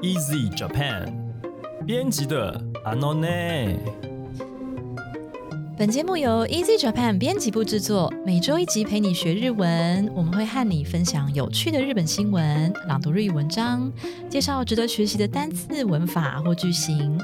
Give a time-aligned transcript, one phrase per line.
[0.00, 1.12] Easy Japan
[1.84, 3.76] 编辑的 Anone。
[5.76, 10.08] 本节目由 Easy Japan 编辑部制作，每周一集陪你学日文。
[10.14, 13.92] 我们会和你分享有趣的日本新闻、朗读日语文章、
[14.30, 17.18] 介绍值得学习的单词、文法或句型。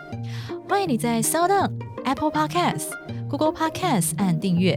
[0.68, 2.88] 欢迎你在 s o u n、Apple Podcasts、
[3.28, 4.76] Google Podcasts 按订阅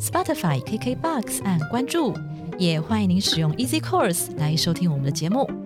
[0.00, 2.14] ，Spotify、KKBox 按关注。
[2.58, 5.65] 也欢迎您使用 Easy Course 来收听我们的节目。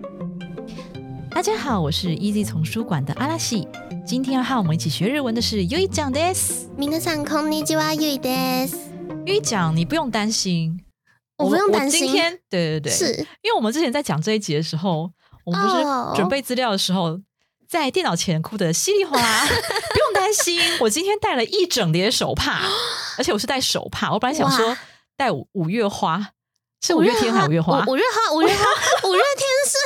[1.40, 3.68] 大家好，我是 Easy 丛书馆的阿拉西。
[4.06, 6.68] 今天要和我们一起学日文的是优一讲です。
[6.78, 8.76] 皆さんこんにちは、ゆいです。
[9.26, 10.80] 优一讲，你不用担心，
[11.36, 15.10] 我不用担心我今天对对对，是因为我们之前在讲这一集的时候，
[15.44, 17.20] 我们不哦是准备资料的时候，
[17.68, 19.46] 在电脑前哭的稀里哗啦。
[19.46, 22.62] 不用担心，我今天带了一整叠手帕，
[23.18, 24.12] 而且我是带手帕。
[24.12, 24.78] 我本来想说哇
[25.16, 26.30] 带五五月花，
[26.82, 27.84] 是五月天还是五月花？
[27.86, 28.64] 五月花，五月花，
[29.08, 29.76] 五月天是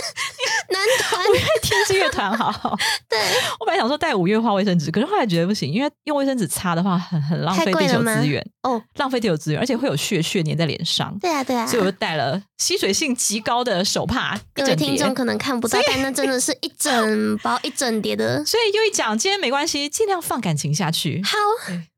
[0.69, 1.25] 男团。
[1.29, 2.77] 五月天是乐团好。
[3.09, 3.19] 对，
[3.59, 11.17] 我本来想说带五月花卫生纸，可是后来觉得不行，因为用卫生纸擦的话很很浪费地球资源，哦，浪费地球资源，而且会有血血粘在脸上。
[11.19, 11.65] 对啊，对啊。
[11.65, 18.43] 所以我就带了吸水性极高的手帕，一各位听众可能看不到，但那真的是一整包、一整叠的。
[18.45, 21.21] 所以又一讲，今天没关系，尽量放感情下去。
[21.23, 21.37] 好，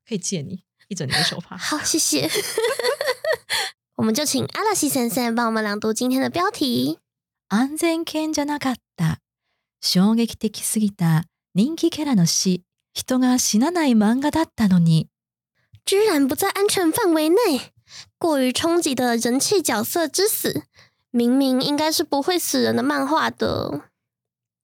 [0.07, 1.57] 可以借你一整叠手帕。
[1.57, 2.29] 好，谢谢。
[3.97, 6.99] 我们就请阿拉西先生帮我们朗读今天的标题。
[7.48, 9.18] 安全圏じゃなかった。
[9.80, 12.62] 衝撃的すぎた人気キャラの死。
[12.94, 15.08] 人が死なない漫画だったのに。
[15.84, 17.72] 居然不在安全范围内，
[18.18, 20.64] 过于冲击的人气角色之死，
[21.10, 23.80] 明明应该是不会死人的漫画的。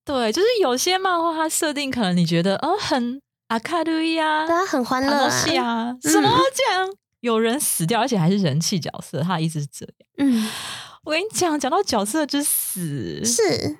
[0.05, 6.87] 对，就是有些漫画它设定可能你觉得哦很阿卡路伊啊，大家很欢乐很啊，戏啊，什么这样
[7.19, 9.93] 有人死掉，而且还是人气角色，他的意思是这样。
[10.17, 10.49] 嗯，
[11.04, 13.78] 我跟你讲，讲到角色之死，是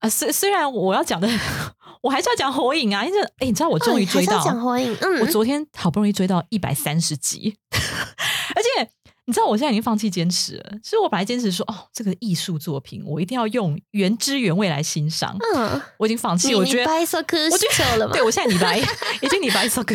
[0.00, 1.28] 啊，虽虽然我要讲的，
[2.02, 8.90] 我还是要讲火影啊，因为哎，你知道我终于追到，讲火影，嗯，我昨天好不容易追到一百三十集， 而且
[9.24, 16.90] 你知道我现在已经放弃坚持了，就是我本来坚持说哦，这个艺术作品我一定要用原汁原味来欣赏，嗯，我已经放弃，我觉得。
[16.90, 18.12] 我觉得了嘛？
[18.14, 19.94] 对，我现在李白已经李白一首歌，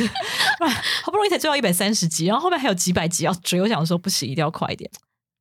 [1.03, 4.89] 好不容易才追到一百三十集，然后后面还有几百集要追，我想说不行，一定要快一点。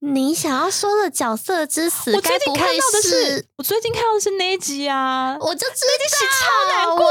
[0.05, 5.85] 你想要说的角色之死，我最近看到的是是，我最近看到的是那一集啊，我就 知
[6.41, 7.07] 超难道，过，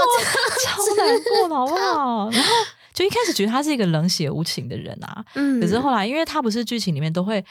[0.66, 2.30] 超难过的好不好？
[2.32, 2.50] 然后
[2.94, 7.44] 就一开始觉得他是一个冷血无情的人啊，嗯可是后来因为他不是剧情里面都会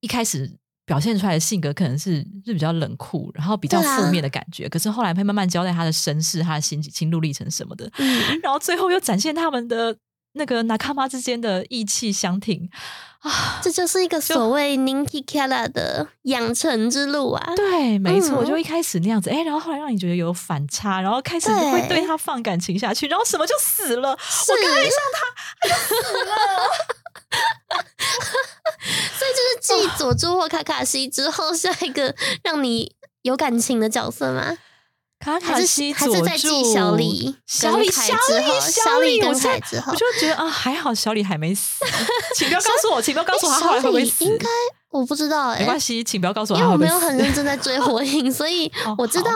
[0.00, 0.50] 一开始。
[0.86, 4.68] 表现出来的性格可能是是比较冷酷，然后比较负面的感觉。
[4.68, 9.96] 可是后来会慢慢交代他的身世、他的心心路历程什么的，嗯然后最后又展现他们的
[10.32, 12.68] 那个拿卡妈之间的义气相挺
[13.20, 13.60] 啊。
[13.62, 17.52] 这就是一个所谓 Ninki Kala 的养成之路啊。
[17.56, 24.16] 对，没错，嗯就一开始那样子，哎，然后后来让你觉得有反差，然后开始对会对他放感情下去，然后什么就死了，我
[24.62, 26.36] 刚爱上他，死了
[29.18, 34.56] 所以就是继 佐助或卡卡西之后，下一个让你有感情的角色吗？
[35.20, 41.84] 卡卡还西是还是在佐继助小李、小李、跟小凯之后李、小李跟我现在凯之后我就觉得啊，还好小李还没死，
[42.34, 44.46] 请不要告诉我，请不要告诉我他后来会不会死，应该
[44.90, 46.76] 我不知道哎、没关系，请不要告诉我因为我。
[46.76, 49.30] 没有很认真在追火影，所以 哦我知道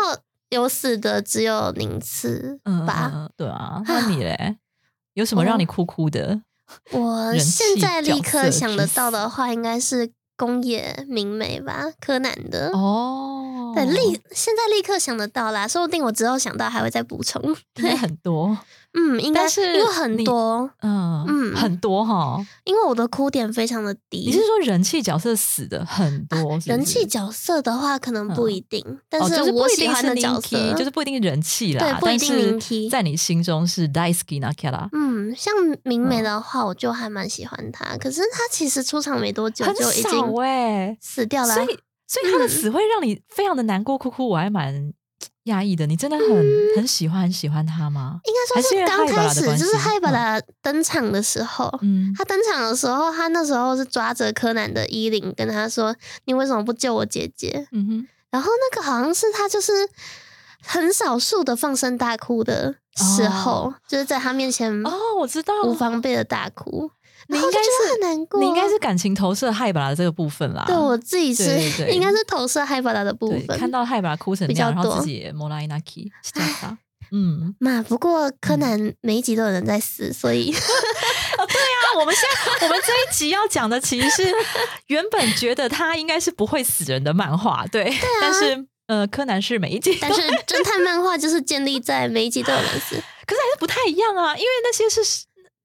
[0.48, 3.10] 有死的只有宁次嗯吧。
[3.12, 4.56] 嗯嗯对啊，那你嘞，
[5.12, 6.40] 有什么让你哭哭的？
[6.92, 12.70] 我现在立刻想得之到的话，应该是宫野明美吧，柯南的。
[12.72, 17.40] 哦，对，立现在立刻想得到啦，说不定我之后想到还会再补充。
[17.76, 18.58] 应该很多，
[18.96, 22.44] 嗯，应该是因为很多，嗯嗯很多哈。
[22.64, 24.24] 因为我的哭点非常的低。
[24.26, 26.58] 你是说人气角色死的很多？
[26.64, 37.96] 人气角色的话，可能不一定，但是我喜欢的角色就是不一定人气啦，对不一定人气在你心中是 Daisuki Nakara，嗯，像明美嗯的话，我就还蛮喜欢她。
[37.98, 41.56] 可是她其实出场没多久很就已经死掉了啊。
[41.56, 44.92] 所以所以他的嗯死会让你非常的难过，哭哭，我还蛮
[45.44, 45.86] 压抑的。
[45.86, 46.26] 你真的很
[46.76, 48.20] 很喜欢很喜欢他吗？
[48.24, 49.76] 应该说是刚开始，就是的关系？
[49.76, 55.94] 嗨巴拉登场的时候，嗯，他登场的时候，他那时候是抓着柯南的衣领，跟他说
[56.26, 57.66] ：“你为什么不救我姐姐？
[57.72, 59.72] 嗯哼，？”然后那个好像是他就是
[60.62, 66.90] 很少数的放声大哭的时候，就是在他面前哦，我知道，无防备的大哭，
[67.28, 70.64] 你应该就是很难过，你应该是感情投射害巴拉的这个部分啦。
[70.66, 71.58] 对我自己是
[71.90, 76.78] 应该是投射害巴拉的部分，看到害巴拉哭成这样，然后自己也莫拉伊纳基是这样吧。
[77.12, 77.84] 嗯，嘛。
[77.88, 82.24] 不过柯南每一集都有人在死，所以 对呀我们现
[82.60, 84.34] 在我们这一集要讲的其实是
[84.88, 92.96] 原本觉得他应该是不会死人的漫画，对，但是呃，柯南是每一集，但是侦探漫画就是建立在每一集都有人死。
[93.26, 95.00] 可是还是不太一样啊，因为那些是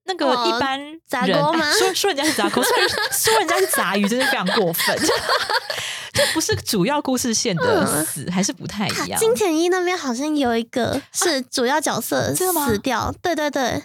[0.10, 4.98] 那个哦一般杂人沟吗哎说说人家是杂锅， 说人说人家是杂鱼，真是非常过分。
[6.12, 9.20] 这不是主要故事线的嗯死，还是不太一样。
[9.20, 13.84] 金田一那边好像有一个是主要角色死掉，对对对。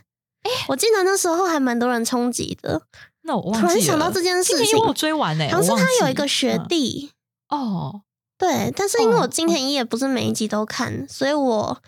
[0.68, 2.82] 我记得那时候还蛮多人冲击的，
[3.22, 3.68] 那我忘记了。
[3.68, 7.12] 突然想到这件事情因为我追完呢、好像是他有一个学嗯弟，
[7.48, 8.00] 哦，
[8.36, 11.78] 对，但是因为哦我金田一也不是每一集都看，所以我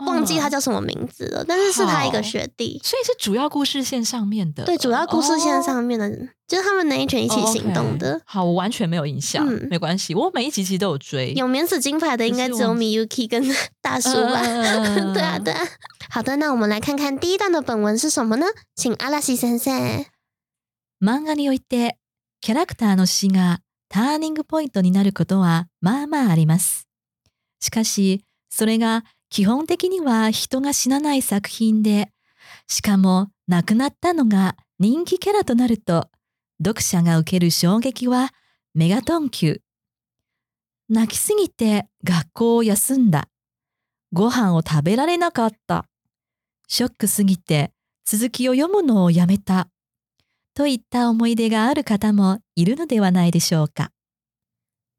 [0.00, 1.44] 忘记他嗯叫什么名字了。
[1.44, 6.10] 但是是他一个好学弟，所以是主要故事线上面的，对，主要故事线哦上面的，
[6.46, 8.14] 就是他们那一群一起哦行动的。
[8.14, 11.32] OK 好，我完全没有印象，嗯没关系，我每一集其实都有追。
[11.34, 14.40] 有免死金牌的应该只有可是忘记 Miyuki 跟 大叔吧？
[14.42, 15.66] 嗯 对啊，对啊。
[16.10, 18.46] 好的，那我们来看看第一段的本文是什么呢？
[18.74, 20.04] 请阿拉西先生。
[21.00, 21.96] 漫画において
[22.40, 26.86] キャラクターの死がターニングポイントになることはまあまああります。
[27.60, 32.11] しかし、それが 基本的には人が死なない作品で、
[32.67, 36.09] しかも亡くなったのが人気キャラとなると、
[36.61, 38.31] 読者が受ける衝撃は
[38.75, 39.61] メガトン級。
[40.89, 43.29] 泣きすぎて学校を休んだ。
[44.11, 45.85] ご飯を食べられなかった。
[46.67, 47.71] ショックすぎて
[48.03, 49.69] 続きを読むのをやめた。
[50.53, 53.93] といった思い出がある方もいるのではないでしょうか。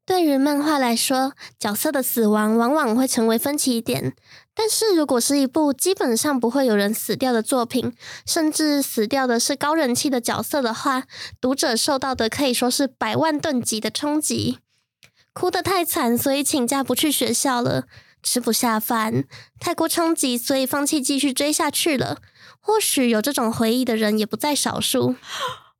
[0.05, 4.13] 对于漫画来说，角色的死亡往往会成为分歧点。
[4.53, 7.95] 但是如果是一部基本上不会有人死掉的作品，
[8.25, 11.03] 甚至死掉的是高人气的角色的话，
[11.39, 14.59] 读者受到的可以说是百万吨级的冲击。
[15.31, 17.83] 哭得太惨，所以请假不去学校了；
[18.21, 19.23] 吃不下饭，
[19.59, 22.17] 太过冲击，所以放弃继续追下去了。
[22.59, 25.15] 或许有这种回忆的人也不在少数。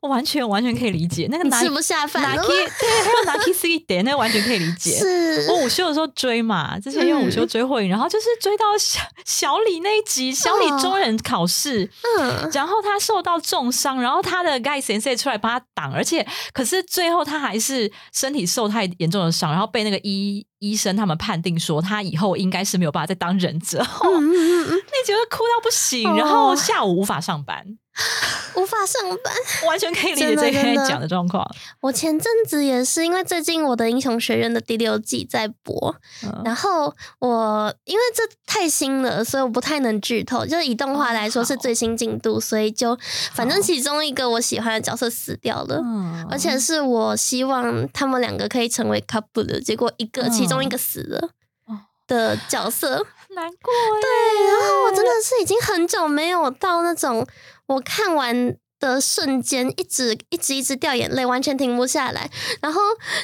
[0.04, 1.30] 我完全完全可以理解。
[1.32, 2.22] 那个拿你吃不下饭。
[2.22, 5.00] 拿了 k 吗对，还有拿 k 四一点，那个完全可以理解。
[5.00, 5.48] 是。
[5.50, 11.90] 我午休的时候追嘛，之前因为午休追火影，然后就是追到小小李那一集，小李中忍考试，
[12.20, 27.66] 嗯，然后他受到重伤，然后他的 guy sensei 出来帮他挡，而且可是最后他还是身体受太严重的伤，然后被那个医医生他们判定说他以后应该是没有办法再当忍者，哦、嗯嗯嗯嗯， 那觉得哭到不行，哦然后下午无法上班，
[28.56, 29.34] 无法上班。
[29.68, 31.48] 完全可以理解这个讲的状况。
[31.82, 36.42] 我前阵子也是因为最近我的英雄学院的第六季在播，嗯。
[36.44, 40.46] 然后我因为这太新了，所以我不太能剧透。
[40.46, 42.98] 就以动画来说是最新进度，所以就
[43.34, 45.80] 反正其中一个我喜欢的角色死掉了。
[45.84, 46.28] 嗯。
[46.30, 51.30] 而且是我希望他们两个可以成为 couple 的，结果一个、嗯其中一个死了
[51.68, 51.78] 哦。
[52.08, 53.06] 的角色，
[53.36, 57.26] 难过对，然后我真的是已经很久没有到那种
[57.68, 62.30] 我看完的瞬间，一直一直一直掉眼泪，完全停不下来。
[62.62, 62.82] 然后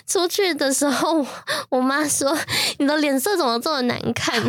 [0.07, 1.25] 出去的时候，
[1.69, 2.37] 我妈说
[2.79, 4.41] ：“你的脸色怎么这么难看？”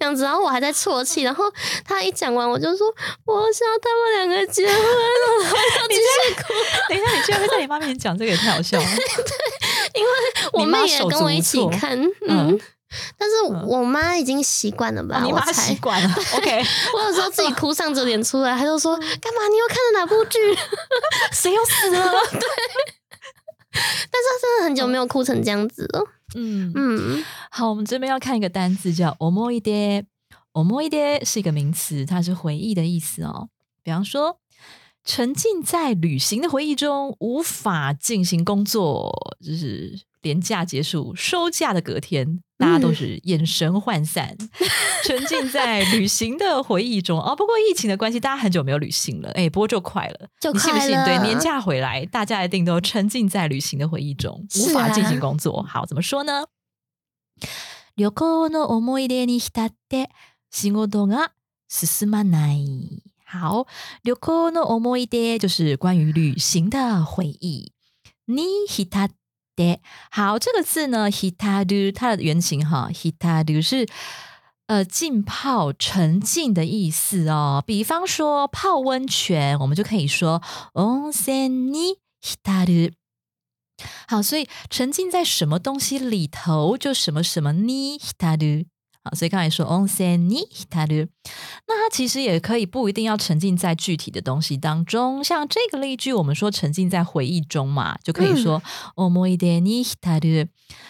[0.00, 1.22] 这样子，然后我还在啜泣。
[1.22, 1.44] 然后
[1.84, 2.88] 她一讲完，我就说
[3.24, 6.52] ：“我想他们两个结婚了。”然后就继续哭，
[6.88, 8.84] 等一下，你居然会在你妈面前讲这个，也太好笑了。
[8.84, 10.10] 对因为
[10.52, 11.96] 我妹也跟我一起看，
[12.28, 12.60] 嗯嗯。
[13.18, 15.18] 但是嗯我妈已经习惯了吧？
[15.18, 16.62] 哦你妈我猜习惯了，OK？
[16.94, 19.04] 我有时候自己哭丧着脸出来，她就说：“干
[19.34, 19.48] 嘛？
[19.50, 20.38] 你又看了哪部剧？”
[21.32, 22.12] 谁又死了？
[22.30, 22.40] 对
[23.72, 26.02] 但是真的很久没有哭成这样子了。
[26.34, 30.04] 嗯嗯，好，我们这边要看一个单字叫 “omoide”。
[30.54, 33.48] omoide 是一个名词，它是回忆的意思哦。
[33.82, 34.38] 比方说，
[35.04, 39.12] 沉浸在旅行的回忆中，无法进行工作，
[39.44, 44.37] 就是年假结束、收假的隔天，大家都是眼神涣散，
[45.03, 47.19] 沉浸在旅行的回忆中。
[47.19, 50.91] 哦，不过疫情的关系，大家很久没有旅行了，哎，不过就快了，就你信不信？
[50.91, 55.63] 快了对，年假回来，大家一定都沉浸在旅行的回忆中，无是啊法进行工作。
[55.63, 56.45] 好，怎么说呢？
[57.95, 60.09] 旅行の思い出に浸って
[60.51, 61.31] 仕事が
[61.67, 63.01] 進まない。
[63.25, 63.65] 好，
[64.03, 67.71] 旅行の思い出就是关于旅行的回忆。
[68.27, 69.09] に浸っ
[69.55, 71.31] て，好，这个字呢，浸
[71.65, 73.13] る它的原型哈，浸
[73.45, 73.87] る是
[74.67, 77.63] 呃浸泡、沉浸的意思哦。
[77.65, 80.41] 比方说泡温泉，我们就可以说
[80.73, 82.93] 温泉に浸る。
[84.07, 88.65] 好，所以沉浸在什么东西里头，就什么什么に浸る。
[89.05, 91.09] 好，所以刚才说温泉に浸る，
[91.65, 95.23] 那它其实也可以不一定要沉浸在具体的东西当中。
[95.23, 98.61] 像这个例句，我们说沉浸在回忆中嘛，就可以说
[98.95, 100.49] 思い出に浸る。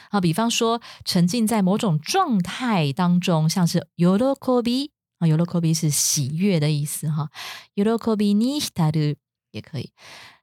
[0.10, 7.30] 好，比方说沉浸在某种状态当中，像是喜び啊，喜び是喜悦的意思哈，
[7.74, 9.16] 喜びに浸る
[9.52, 9.92] 也可以。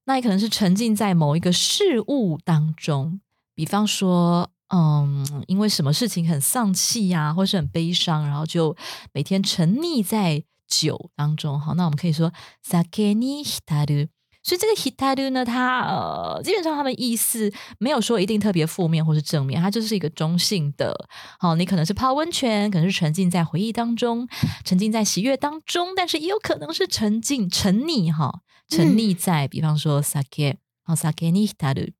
[0.07, 3.21] 那也可能是沉浸在某一个事物当中，
[3.54, 8.75] 比方说， 嗯，因为什么事情很丧气呀、或是很悲伤，然后就
[9.13, 11.60] 每天沉溺在酒当中。
[11.60, 12.32] 好，那我们可以说
[12.68, 14.08] sake ni hitaru。
[14.42, 20.94] 所以这个 hitaru 呢，它呃，基本上它的意思没有说一定特别负面或是正面，它就是一个中性的。
[21.39, 24.27] 好，你可能是泡温泉，可能是沉浸在回忆当中，
[24.65, 31.94] 沉浸在喜悦当中，但是也有可能是沉浸、沉溺哈，沉溺在，比方说 sake，好 sake ni hitaru。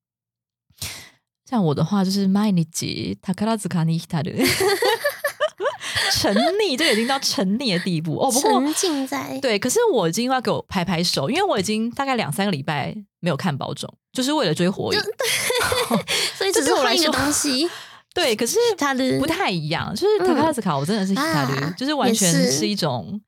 [1.50, 4.36] 像我的话，就是毎日宝塚に浸る，
[6.14, 8.32] 沉溺，这已经到沉溺的地步哦。
[8.32, 15.00] 不过沉浸在对，可是我已经要给我拍拍手，因为我已经大概两三个礼拜没有看保种，就是为了追火影。
[16.38, 17.70] 所以只是换一个东西。
[18.14, 23.20] 对，可是它的不太一样，就是嗯塔卡斯卡，我真的是塔啊就是完全是是一种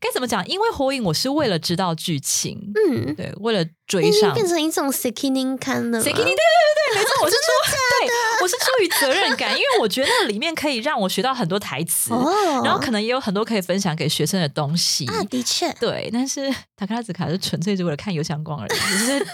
[0.00, 0.46] 该怎么讲？
[0.48, 4.32] 因为火影我是为了知道剧情，嗯，对，为了追上。
[4.32, 6.02] 经变成一种 s k i n i n 看了吗。
[6.02, 6.24] 谁给你？
[6.24, 7.42] 对对对对，没错，我是出
[8.06, 8.10] 对，
[8.42, 15.04] 我是出于责任感，因为我觉得那里面可以让我学到很多台词，哦，然后可能也有很多可以分享给学生的东西。
[15.06, 19.26] 啊，的确，对，但是塔克拉兹卡是纯粹是为了看油香光而已，只是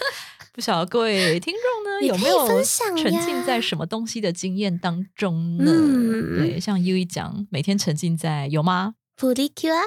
[0.52, 5.70] 不晓得各位听众呢有没有沉浸在什么东西的经验当中呢？
[5.70, 8.94] 嗯对，像 U 一讲，每天沉浸在有吗？
[9.16, 9.80] 普利 Q 啊，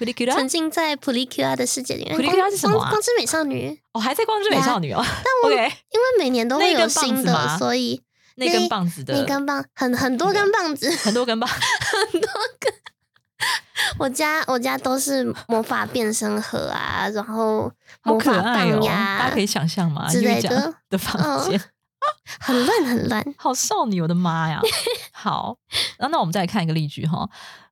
[0.00, 2.16] 普利沉，浸在普利 Q 啊的世界里面。
[2.16, 5.04] Purikura 光是什么啊光光之美少女，哦，还在光之美少女哦。
[5.04, 5.70] 但我因为
[6.18, 8.00] 每年都会有新的，所以
[8.36, 12.72] 那根棒子的那根棒很很多根棒子， 很多根棒，很多根
[13.98, 17.70] 我家我家都是魔法变身盒啊，然后
[18.02, 18.40] 魔法！
[18.40, 20.08] 棒呀，大家可以想象吗？
[20.08, 21.60] 之 U 一类的的房间。
[22.40, 23.22] 很乱很乱。
[23.36, 24.62] 好少女，我的妈呀！
[25.12, 25.58] 好，
[25.98, 27.28] 那那我们再来看一个例句哈。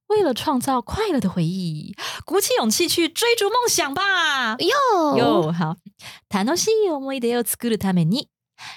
[0.08, 4.56] 为了创造快乐的回忆，鼓起勇气去追逐梦想吧。
[4.58, 5.76] 哟哟，好，
[6.30, 8.30] 楽しい思い出を作るために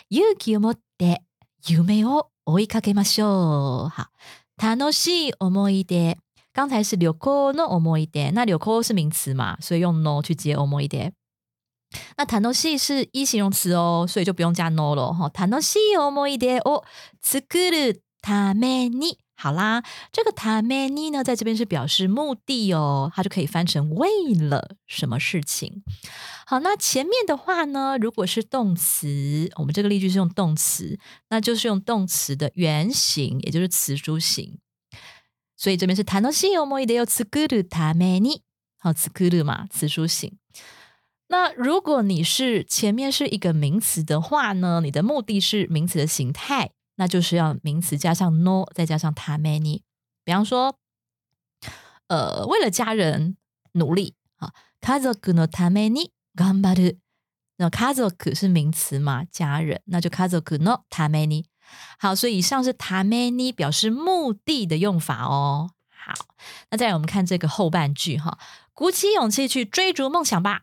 [0.08, 1.22] 勇気を持って
[1.66, 3.90] 夢を追いかけましょう。
[3.90, 4.06] 好，
[4.56, 6.16] 楽しい思い出。
[6.54, 11.12] 刚才是旅行の思い出，那旅行是名詞嘛，所以用 no 去接思い出。
[12.16, 15.30] 那楽しい是一形容词哦，所以就不用加 no 了哈。
[15.34, 16.82] 楽しい思い出を
[17.20, 25.82] 作るために， 好啦，这个ために呢，在这边是表示目的哦，它就可以翻成为了什么事情。
[26.46, 30.98] 好，那前面的话呢，如果是动词，我们这个例句是用动词，
[31.28, 34.58] 那就是用动词的原形，也就是词书形。
[35.54, 38.40] 所以这边是楽しい思い出を作るために，
[38.78, 40.38] 好，作る嘛，词书形。
[41.28, 49.82] 那如果你是前面是一个名词的话呢，你的目的是名词的形态， 那就是要名词加上 no，再加上ために。
[50.24, 50.76] 比方说，
[52.08, 53.36] 呃，为了家人
[53.72, 56.98] 努力啊，家族のために頑張る。
[57.58, 61.46] 那家族是名词嘛，家人，那就家族のために。
[61.98, 65.70] 好，所以以上是ために表示目的的用法哦。
[65.88, 66.14] 好，
[66.70, 68.38] 那再来我们看这个后半句哈，
[68.72, 70.62] 鼓起勇气去追逐梦想吧。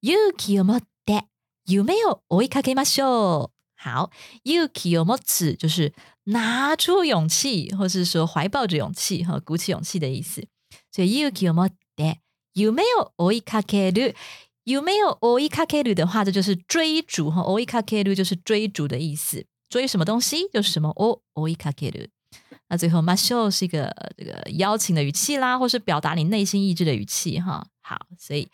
[0.00, 1.24] 勇気を持って
[1.66, 3.51] 夢を追いかけましょう。
[3.82, 4.10] 好，
[4.42, 5.92] 勇気を持つ就是
[6.24, 10.46] 拿出勇气，或是说怀抱着勇气，哈，鼓起勇气的意思。
[10.90, 12.20] 所以勇気を持って
[12.54, 14.14] 夢を追いかける。
[14.66, 19.46] 夢を追いかける的话，这就是追逐哈，追いかける就是追逐的意思。
[19.70, 22.10] 追什么东西就是什么哦，追いかける。
[22.68, 27.66] 那最后ましょう是一个这个邀请的语气啦，或是表达你内心意志的语气哈。
[27.80, 28.50] 好，所以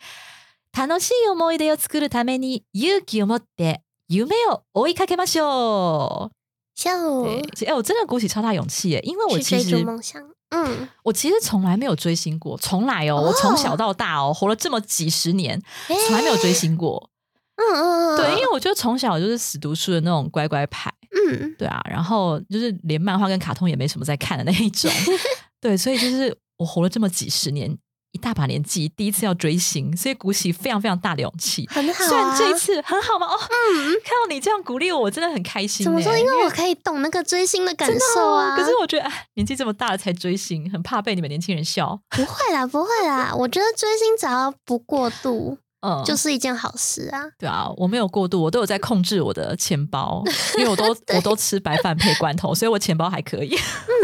[0.71, 6.31] 楽しい思い出を作るために勇気を持って 夢を追いかけましょう。
[6.75, 6.91] 笑
[7.23, 10.21] 对，其实哎，我真的鼓起超大勇气耶，因为我去追其实逐梦想。
[10.49, 17.09] 嗯，我其实从来没有追星过，从来哦，我从小到大哦，活了这么几十年，从来没有追星过。
[17.55, 20.93] 嗯嗯嗯，对，因为我就从小就是死读书的那种乖乖牌，
[21.29, 24.91] 嗯，对啊，然后就是连漫画跟卡通也没什么在看的那一种，
[25.61, 27.75] 对，所以就是我活了这么几十年，
[28.12, 31.68] 一大把年纪，第一次要追星，所以鼓起非常非常大的勇气。
[31.70, 32.36] 很好虽然啊。
[32.36, 33.26] 这一次很好吗？
[33.26, 35.84] 哦，嗯，看到你这样鼓励我，我真的很开心欸。
[35.84, 36.16] 怎么说？
[36.18, 38.56] 因为为我可以懂那个追星的感受啊。
[38.56, 42.00] 可是我觉得，哎，年纪这么大了才追星，很怕被你们年轻人笑。
[42.10, 43.32] 不会啦，不会啦。
[43.38, 47.22] 我觉得追星只要不过度，嗯，就是一件好事啊。
[47.38, 50.24] 对啊，我没有过度，我都有在控制我的钱包，
[50.58, 53.56] 因为我都我都吃白饭配罐头，所以我钱包还可以。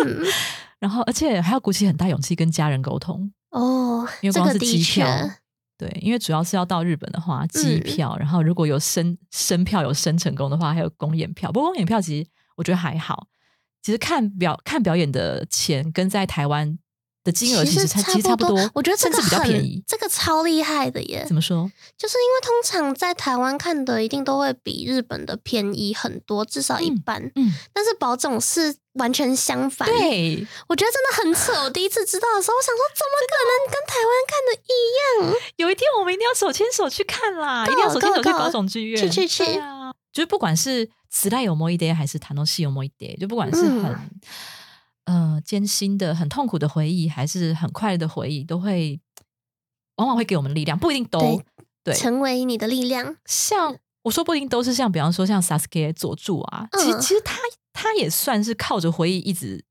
[0.04, 0.24] 嗯，
[0.78, 5.32] 然后，而且还要鼓起很大勇气跟家人沟通，哦，因为光是机票确，
[5.78, 11.50] 对，因为主要是要到日本的话，机嗯票，然后如果有升升票有升成功的话，还有公演票。
[11.50, 13.28] 不过公演票其实我觉得还好，
[13.82, 16.78] 其实看表看表演的钱跟在台湾
[17.26, 19.82] 的金额其实差其实差不多，我觉得这个很便宜。
[19.84, 21.34] 这个超厉害的耶怎！
[21.34, 21.68] 么说？
[21.98, 27.32] 就是因为通常在台湾看的一定都会比日本的便宜很多，至少一嗯半。
[27.34, 31.64] 嗯，但是保总是完全相反。，对，我觉得真的很扯。
[31.64, 35.42] 我第一次知道的时候，我想说，怎么可能跟台湾看的一样？
[35.58, 39.92] 有一天我们一定要手牵手去看啦，一定要手牵手去够保种剧院，去去去啊！
[40.12, 44.10] 就是不管是磁带有某一叠，还是弹东西有某一叠，就不管是很、
[45.06, 49.00] 呃艰辛的、很痛苦的回忆，还是很快乐的回忆，都会
[49.96, 51.44] 往往会给我们力量，不一定都对
[51.82, 51.94] 对。
[51.94, 53.16] 成为你的力量。
[53.24, 57.36] 像我说不一定都是像，比方说像 Sasuke 佐助啊，其实嗯其实他
[57.72, 59.64] 他也算是靠着回忆一直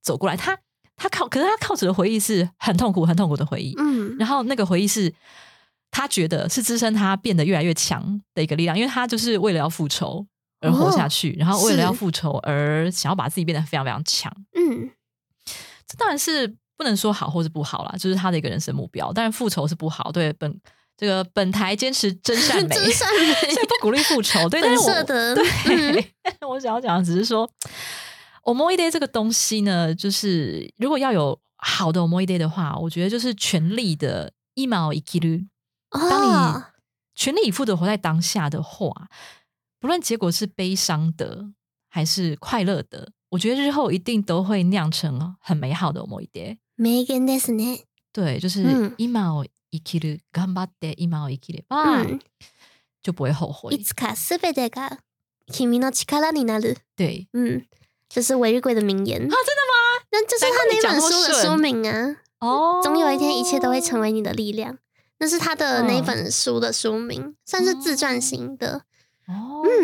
[0.00, 0.58] 走过来，他
[0.96, 5.12] 他靠，可是他靠着的回忆是很痛苦、很痛苦的回忆，嗯，然后那个回忆是
[5.90, 10.26] 他觉得是支撑他变得越来越强的一个力量，因为他就是为了要复仇
[10.60, 14.32] 而活下去，然后为了要复仇而想要把自己变得非常非常强。
[14.54, 14.90] 嗯，
[15.86, 19.12] 这当然是不能说好或是不好啦，就是他的一个人生目标。
[19.12, 20.60] 当然复仇是不好，对本
[20.96, 24.48] 这个本台坚持真善美， 真善美所以不鼓励复仇。
[24.48, 26.04] 对，但是我对，嗯
[26.48, 27.48] 我想要讲的只是说，
[28.44, 35.46] 我 m o i day 这个东西呢，就是如果要有好的 m o i day 的话，我觉得就是全力的一毛一 k i
[35.90, 36.64] 当你哦，
[37.14, 38.92] 全力以赴的活在当下的话，
[39.83, 41.51] 不论结果是悲伤的
[41.87, 46.57] 还是快乐的，我觉得日后一定都会酿成很美好的某一 day。
[46.75, 47.83] 名言ですね。
[48.13, 52.19] 对，就是嗯今を生きる、頑張って今を生きれば、嗯，
[53.03, 53.83] 就不会后悔い。
[53.83, 54.99] つかすべてが
[55.51, 56.77] 君の力になる。
[56.95, 57.65] 对嗯，
[58.09, 60.05] 这是韦日贵的名言啊，真的吗？
[60.11, 62.17] 那这是他难怪你那本讲那么顺书的书名啊。
[62.39, 64.79] 哦总有一天，一切都会成为你的力量。
[65.19, 68.83] 那是他的那嗯本书的书名，算是自传型的。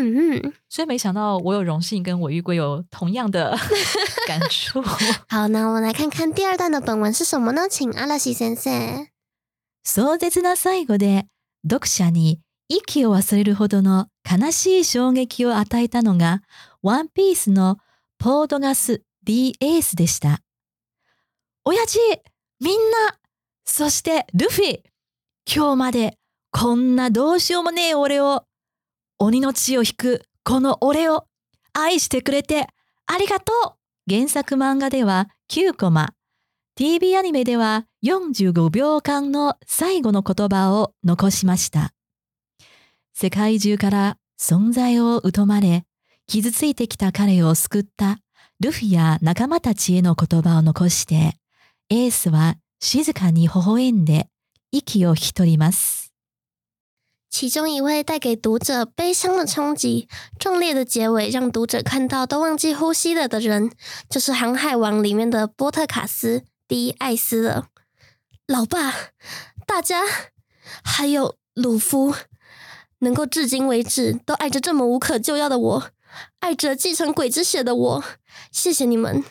[0.00, 3.57] 哦，嗯嗯，所以没想到我有荣幸跟韦玉圭有同样的
[4.26, 4.83] 感触。
[5.28, 7.69] 好，那我们来看看第二段的本文是什么呢？
[7.69, 9.09] 请阿拉西先生。
[9.83, 11.26] 壮絶な最後で
[11.64, 16.42] 読者に息を忘れるほどの悲しい衝撃を与えたのが
[16.83, 17.78] ワンピースの
[18.19, 20.40] ポードガス D エースでした。
[21.64, 21.99] 親父、
[22.61, 23.19] みんな、
[23.65, 24.80] そしてルフィ、
[25.47, 26.19] 今日まで
[26.50, 28.45] こんなどうしようもねえ俺を、
[29.23, 31.26] 鬼の血を引くこの俺を
[31.75, 32.67] 愛してくれて
[33.06, 36.15] ありがとう原作漫画では9コマ、
[36.75, 41.93] TV アニメでは45秒間の最後の言葉を残しました。
[43.13, 45.85] 世界中から存在を疎まれ、
[46.26, 48.21] 傷ついてきた彼を救った
[48.59, 51.35] ルフィや仲間たちへの言葉を残して、
[51.91, 54.28] エースは静かに微笑んで
[54.73, 56.00] 息を引き取ります。
[57.30, 63.71] 其中一位带给读者悲伤的冲击，壮烈的结尾让读者看到都忘记呼吸了的人，
[64.10, 67.69] 就是《航海王》里面的波特卡斯第一艾斯了。
[68.47, 68.93] 老爸，
[69.64, 70.02] 大家
[70.82, 72.14] 还有鲁夫，
[72.99, 75.90] 能够至今为止都爱着这么无可救药的我，
[76.40, 78.04] 爱着继承鬼之血的我，
[78.50, 79.23] 谢谢你们。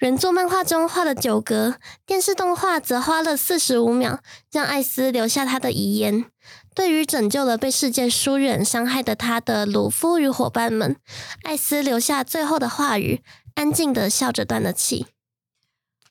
[0.00, 4.20] 原作漫画中画了九格，电视动画则花了四十五秒，
[4.52, 6.26] 让艾斯留下他的遗言。
[6.74, 10.96] 对于拯救了被世界疏远伤害的他的鲁夫与伙伴们，
[11.44, 13.22] 艾斯留下最后的话语，
[13.54, 15.06] 安静的笑着断了气。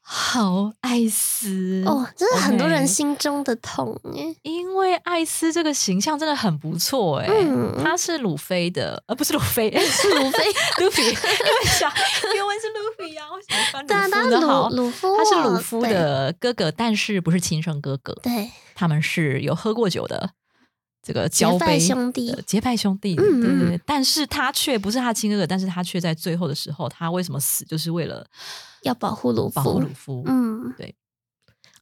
[0.06, 4.36] 好，艾斯哦，这是很多人心中的痛诶。
[4.42, 10.44] 因为艾斯这个形象真的很不错哎、嗯 他是鲁菲的，呃，不是鲁菲， 是鲁菲，
[10.84, 11.90] 鲁菲，因为想
[12.36, 14.70] 原文是鲁菲呀，为什么翻对啊，鲁夫的好？
[14.70, 20.32] 鲁夫哦，他是鲁夫的哥哥，但是不是亲生哥哥，对，对，他们是有喝过酒的
[21.04, 23.82] 这个结拜交杯兄弟结拜兄弟，嗯嗯对对对。
[23.86, 28.26] 但是他却不是他亲哥哥，但是他却在最后的时候，他为什么死，就是为了
[28.84, 30.24] 要保护鲁夫，保护鲁夫。
[30.26, 30.96] 嗯，对。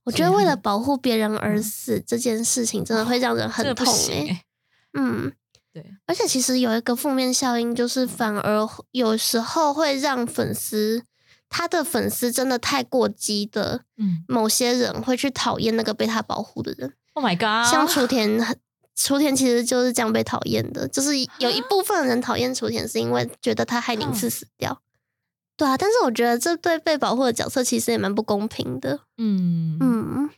[0.03, 3.93] 我觉得为了保护别人而嗯死、这件事情，真的会让人很痛诶。
[3.93, 4.41] 行欸
[4.93, 5.31] 嗯，
[5.71, 11.03] 对，而且其实有一个负面效应，就是反而有时候会让粉丝
[11.47, 18.57] 他的粉丝真的太过激的，嗯某些人会去讨厌那个被他保护的人，，Oh my god，像雏田很。
[18.95, 24.81] 雏田其实就是这样被讨厌的，就是有一部分人讨厌雏田，是因为觉得他害宁次死掉。
[25.57, 29.01] 对啊，但是我觉得这对被保护的角色其实也蛮不公平的。
[29.17, 30.29] 嗯嗯，嗯，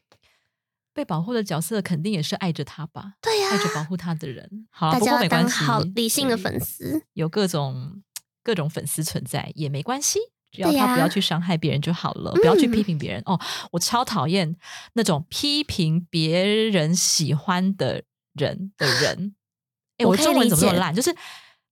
[0.93, 4.67] 被保护的角色肯定也是爱着他吧，对呀、爱着保护他的人。
[4.69, 7.03] 好不家当过没关系，好理性的粉丝。
[7.13, 8.01] 有各种
[8.43, 10.19] 各种粉丝存在也没关系，
[10.51, 13.23] 只要他不要去伤害别人就好了，不要去批嗯评别人。
[13.25, 13.39] 哦，
[13.71, 14.55] 我超讨厌
[14.93, 19.35] 那种批评别人喜欢的人的人。
[19.97, 20.93] 哎，我中文怎么这么烂？
[20.93, 21.13] 就是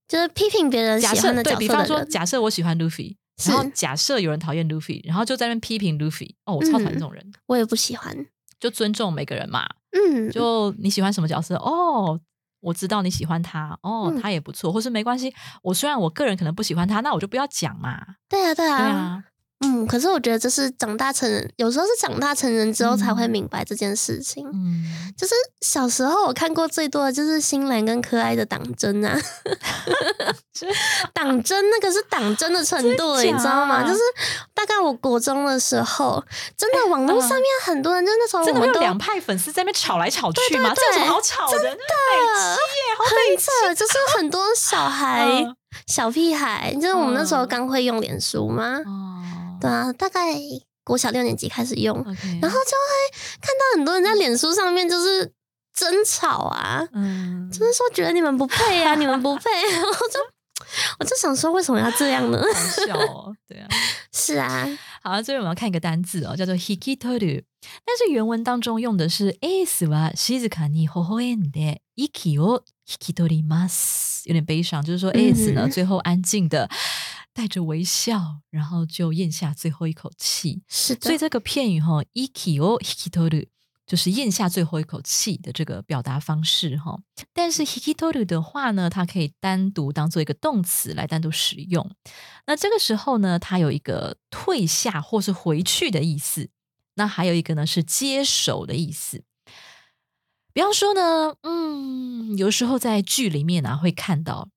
[0.08, 3.16] 就是批评别人喜假设欢的角对比方说，假设我喜欢 Luffy，
[3.48, 8.16] 然后假设有人讨厌 Luffy，然后就在那边批评 Luffy，哦，我超讨厌这种人，我也不喜欢。
[8.60, 12.20] 就尊重每个人嘛，嗯，就你喜欢什么角色哦，
[12.60, 19.24] 我知道你喜欢他哦，嗯他也不错，或是没关系，我虽然我个人可能不喜欢他，那我就不要讲嘛，对啊，对啊对啊，啊，
[19.62, 19.88] 嗯。
[19.88, 24.48] 可是我觉得这是长大成人，有时候是长大成人之后才会嗯明白这件事情。
[24.48, 24.86] 嗯，
[25.18, 29.18] 就是小时候我看过最多的就是新兰跟可爱的党争啊，
[31.14, 33.84] 党争那个是党争的程度了，你知道吗？
[33.84, 34.00] 就是
[34.54, 36.24] 大概我国中的时候，
[36.56, 40.74] 真的网络上面很多人，就那时候我们都两派粉丝在那边吵来吵去嘛？
[40.76, 41.58] 这有什么好吵的？
[41.60, 41.78] 真的
[42.98, 45.56] 很扯，就是很多小孩、 嗯
[45.88, 49.11] 小屁孩，就是我们那时候嗯刚会用脸书嘛，哦
[49.61, 50.35] 对啊，大概
[50.85, 55.33] 国小六年级开始用， ，OK，然后就会看到很多人在脸书上面就是
[55.75, 60.21] 争吵啊，嗯，就是说觉得你们不配啊，你 们不配，然后就
[60.99, 62.41] 我就想说为什么要这样呢？
[62.41, 63.69] 好笑哦，对啊。
[64.13, 64.67] 是啊，
[65.03, 67.45] 好，这边我们要看一个单字哦，叫做 hikitoru，
[67.85, 76.69] 但是原文当中用的是 s は静かに微笑んで息を引き取ります，有点悲伤，就是说 s 呢、嗯最后安静的
[77.33, 80.63] 带着微笑，然后就咽下最后一口气。
[80.69, 83.49] 是的，所以这个片语哈、息を引き取る
[83.87, 86.99] 就是咽下最后一口气的这个表达方式哈。
[87.33, 91.89] 但是 hikitoru 的话呢，它可以单独当做一个动词来单独使用。
[92.47, 96.49] 那这个时候呢，它有一个退下或是回去的意思。
[96.97, 99.23] 那还有一个呢是接手的意思。
[100.53, 104.49] 比方说呢，嗯，有时候在剧里面啊会看到，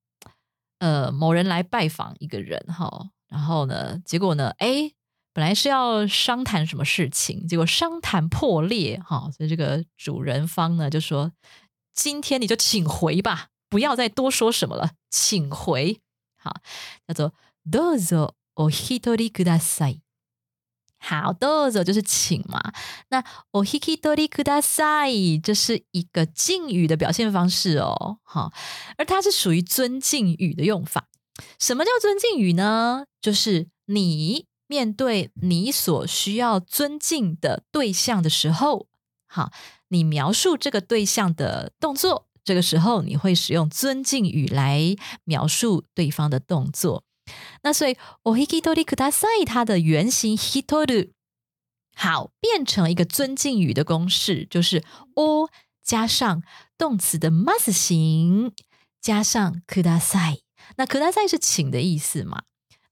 [0.84, 4.92] 呃，某人来拜访一个人哈，然后呢，结果呢，哎，
[5.34, 11.32] 本来是要商谈什么事情，结果商谈破裂哈，所以这个主人方呢就说，
[11.94, 16.00] 今天你就请回吧，不要再多说什么了，请回。
[16.38, 16.62] 好，
[17.08, 17.34] 叫做
[17.70, 20.02] どうぞお一人ください。
[21.04, 22.74] 好，どうぞ就是请嘛。
[23.10, 28.18] 那お一人ください，这是一个敬语的表现方式哦。
[28.24, 28.52] 好，
[28.98, 31.08] 而它是属于尊敬语的用法。
[31.58, 33.06] 什么叫尊敬语呢？
[33.22, 38.88] 就是你面对你所需要尊敬的对象的时候，
[39.26, 39.52] 好，
[39.88, 47.04] 你描述这个对象的动作，这个时候你会使用尊敬语来描述对方的动作。
[47.64, 51.12] 那所以お引き取りください它的原型 hitoru
[51.96, 54.84] 好变成一个尊敬语的公式，就是
[55.16, 55.50] お
[55.84, 56.42] 加上
[56.78, 58.54] 动词的 must 形
[59.02, 60.44] 加上ください。
[60.78, 62.44] 那ください是请的意思嘛？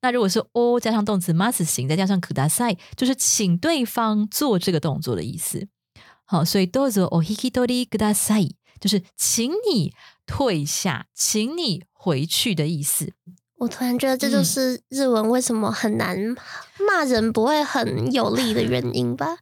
[0.01, 5.67] 那如果是お加上动词 must 形再加上ください，就是请对方做这个动作的意思。
[6.25, 9.93] 好，所以どうぞお引き取りください就是请你
[10.25, 13.13] 退下，请你回去的意思。
[13.61, 16.17] 我突然觉得这嗯就是日文为什么很难
[16.79, 19.37] 骂人不会很有力的原因吧。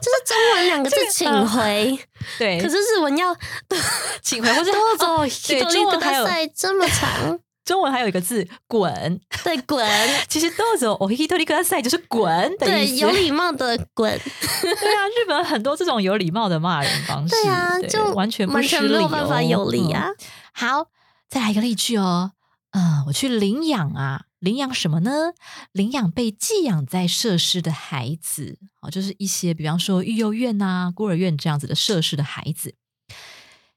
[0.00, 1.98] 就是中文两个字请回，
[2.38, 3.36] 对，可是日文要
[4.22, 13.04] 请回或是多走对中文还有赛这么长， 中文还有一个字“滚对滚，”，其实どうぞお引き取りください就是“滚”的对意思。
[13.04, 14.18] 有礼貌的滚，
[14.62, 20.08] 对啊，日本很多这种有礼貌的骂人方式，对啊，就完全不完全失礼没有办法哦有理啊。
[20.08, 20.16] 嗯
[20.54, 20.86] 好，
[21.28, 22.32] 再来一个例句哦。
[22.74, 25.32] 嗯，我去领养啊，领养什么呢？
[25.72, 32.76] 领养被寄养在设施的孩子，好，就是一些比方说育幼院啊、孤儿院这样子的设施的孩子。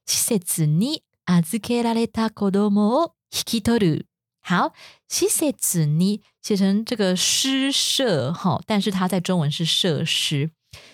[0.06, 4.06] 施設に預けられた子供を引き取る。
[4.42, 4.74] 好，
[5.10, 10.52] 施設に写成这个施设哈，但是它在中文是设施。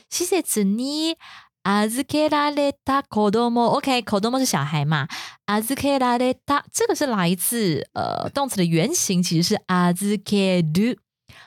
[0.10, 1.18] 施設に
[1.64, 5.08] 預けられた子供，OK，子供是小孩嘛？
[5.46, 10.98] 預けられた这个是来自呃动词的原形，其实是預ける。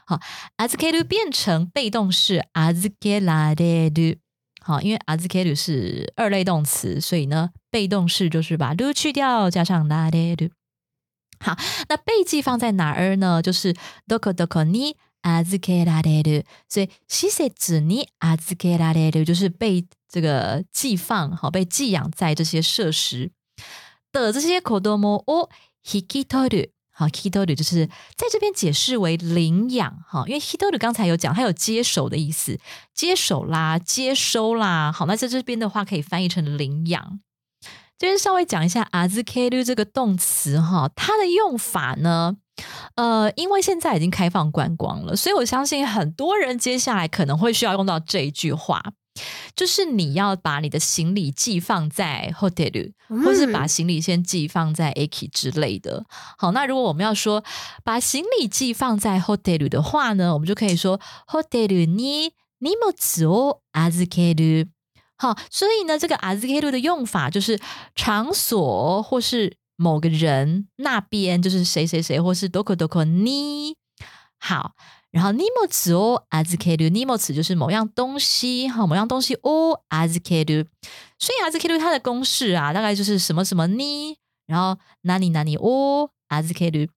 [0.07, 0.21] 好，
[0.59, 4.19] 預ける变成被动式預けられる。
[4.61, 10.53] 好，因为預ける是二类动词，所以呢，被动式就是把る去掉，加上られる。
[11.41, 11.57] 好，
[11.89, 13.43] 那被记放在哪儿呢？
[13.43, 13.75] 就是
[14.07, 23.31] どこどこに 預けられる，所以施設に預けられる就是被这个寄放，好被寄养在这些设施
[24.13, 25.49] 的这些子供を
[25.85, 26.71] 引き取る。
[26.95, 32.59] 好引き取る就是在这边解释为领养，哈，因为引き取る刚才有讲，它有接手的意思，
[32.95, 34.93] 接手啦，接收啦。
[34.93, 37.21] 好，那在这边的话可以翻译成领养。
[37.97, 42.37] 这边稍微讲一下預ける这个动词哈，它的用法呢，
[42.95, 48.83] 呃，因为现在已经开放观光了，所以我相信很多人接下来可能会需要用到这一句话。
[49.55, 56.07] 就是你要把你的行李寄放在 hotel，嗯或是把行李先寄放在 aki 之类的。
[56.39, 57.45] 好，那如果我们要说
[57.85, 60.99] 把行李寄放在 hotel 的话呢，我们就可以说
[61.29, 62.95] hotel に荷物
[63.29, 64.69] を預ける。
[65.19, 67.61] 好，所以呢，这个 azukeru 的用法就是
[67.95, 73.75] 场所或是 某个人那边，就是谁谁谁，或是 doko doko ni。
[74.39, 74.73] 好，
[75.11, 80.67] 然后 nimo 词哦 azukeru nimo 词就是某样东西，哈，某样东西哦 azukeru。
[81.19, 86.89] 所以 azukeru 它的公式啊，大概就是什么什么 ni，然后 nani nani 哦 azukeru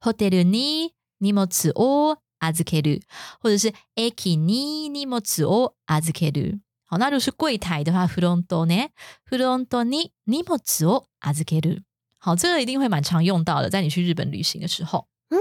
[0.00, 3.02] hotel ni nimo 词哦 azukeru，
[3.40, 6.60] 或者是 eki ni nimo 词哦 azukeru。
[6.86, 8.92] 好，那就是柜台的话，フロントね、
[9.24, 11.82] フロントに荷物を預ける。
[12.25, 15.09] 好，这个一定会蛮常用到的，在你去日本旅行的时候。
[15.29, 15.37] 嗯，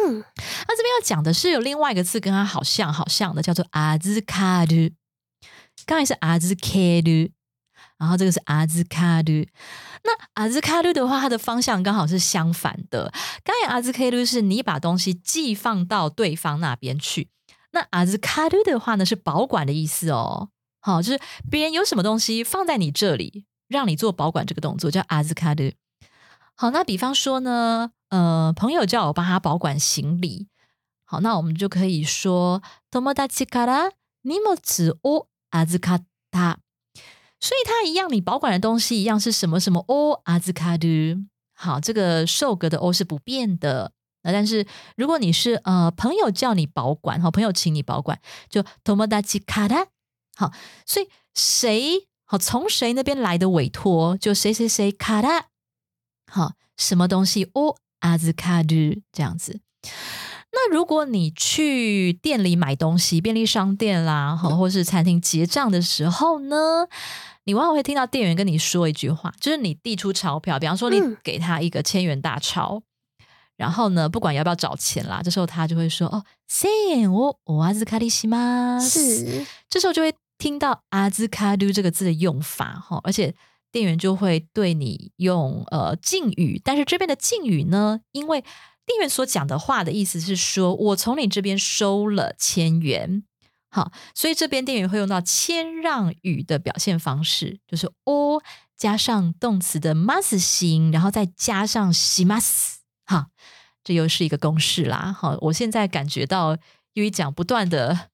[0.67, 4.91] 那这边要讲的是有另外一个字跟它好像好像的，叫做阿兹卡鲁。
[5.87, 6.69] 刚才是阿兹卡
[7.05, 7.31] 鲁，
[8.01, 9.47] 然后这个是阿兹卡鲁。
[10.03, 13.13] 那阿兹卡鲁的话，它的方向刚好是相反的。
[13.45, 17.29] 刚才阿兹卡鲁是你把东西寄放到对方那边去，
[17.71, 20.49] 那阿兹卡鲁的话呢是保管的意思哦。
[20.81, 25.71] 好，就是别人有什么东西放在你这里，让你做保管这个动作，叫阿兹卡鲁。
[26.56, 30.48] 好，那比方说呢，呃，朋友叫我帮他保管行李，
[31.06, 33.92] 好，那我们就可以说友達から
[34.24, 36.58] 荷物を預かった。
[37.40, 41.28] 所以它一样，你保管的东西一样是什么什么を預かる。
[41.54, 43.92] 好，这个受格的 o 是不变的。
[44.24, 44.66] 那但是
[44.96, 49.86] 如果你是呃朋友叫你保管，好，朋友请你保管，就友達から。
[50.36, 50.52] 好，
[50.86, 55.22] 所以谁好从谁那边来的委托，就谁谁谁か
[56.32, 56.34] ら。
[56.34, 59.62] 好，什么东西哦，阿兹卡鲁这样子。
[60.52, 66.88] 那如果你去店里买东西，便利商店啦，好，或是餐厅结账的时候呢，
[67.44, 72.82] 你往往会听到店员跟你说一句话，就是你递出钞票，比方说你嗯给他一个千元大钞，
[73.56, 78.90] 然后呢，不管要不要找钱啦，这时候他就会说哦，千円をお預かりします。
[78.90, 83.36] 是，这时候就会听到阿兹卡鲁这个字的用法哈，而且
[83.73, 88.43] 店员就会对你用呃敬语，但是这边的敬语呢，因为
[88.85, 93.25] 店员所讲的话的意思是说我从你这边收了千元，
[93.71, 98.43] 好，所以这边店员会用到谦让语的表现方式，就是哦
[98.77, 102.75] 加上动词的 mas 形，然后再加上 shimas，
[103.07, 103.27] 好，
[103.83, 105.17] 这又是一个公式啦。
[105.19, 106.59] 好，我现在感觉到
[106.93, 108.11] 因为讲不断的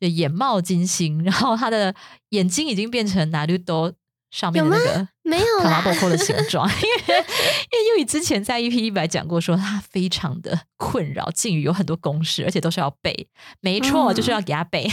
[0.00, 1.94] 眼冒金星，然后他的
[2.30, 3.92] 眼睛已经变成拿鲁多
[4.31, 13.27] 上面的那个没有啦卡拉波扣的形 状，因为因为优以之前在 EP 一百讲过，说他非常的困扰，敬语有很多公式，而且都是要背，
[13.59, 14.89] 没错，嗯就是要给他背。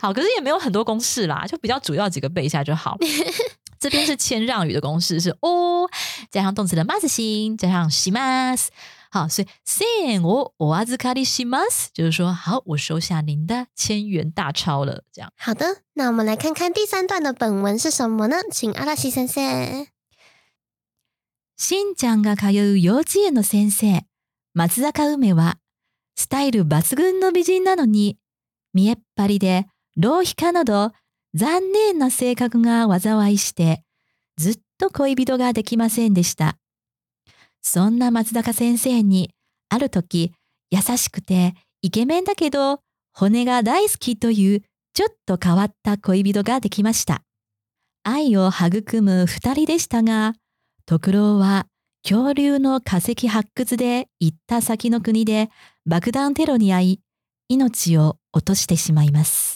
[0.00, 2.96] 好，可是也没有很多公式啦，就比较主要几个背一下就好。
[3.80, 5.90] 这边是谦让语的公式是哦，
[6.30, 8.68] 加上动词的 mas 形，加上します。
[9.11, 15.03] 好，所以千円をお預かりします，就是说好，我收下您的千元大钞了。
[15.11, 18.37] 这样，好的，那我们来看看第三段的本文是什么呢？
[18.51, 19.87] 请阿拉西先生。
[21.57, 24.05] しんちゃんが通う幼稚園の先生、
[24.53, 25.57] 松坂梅は、
[26.15, 28.17] スタイル抜群の美人なのに、
[28.73, 29.65] 見えっ張りで、
[29.97, 30.91] 浪費家など、
[31.33, 33.83] 残念な性格が災いして、
[34.37, 36.58] ずっと恋人ができませんでした。
[37.61, 39.31] そんな松坂先生に、
[39.69, 40.33] ある時、
[40.71, 42.79] 優しくて、イケメンだけど、
[43.13, 44.61] 骨が大好きという、
[44.93, 47.21] ちょっと変わった恋人ができました。
[48.03, 50.33] 愛を育む二人でしたが、
[50.85, 51.67] 徳郎は
[52.03, 55.49] 恐竜の化石発掘で行った先の国で
[55.85, 57.01] 爆弾テロに遭い、
[57.49, 59.48] 命を落としてしまいます。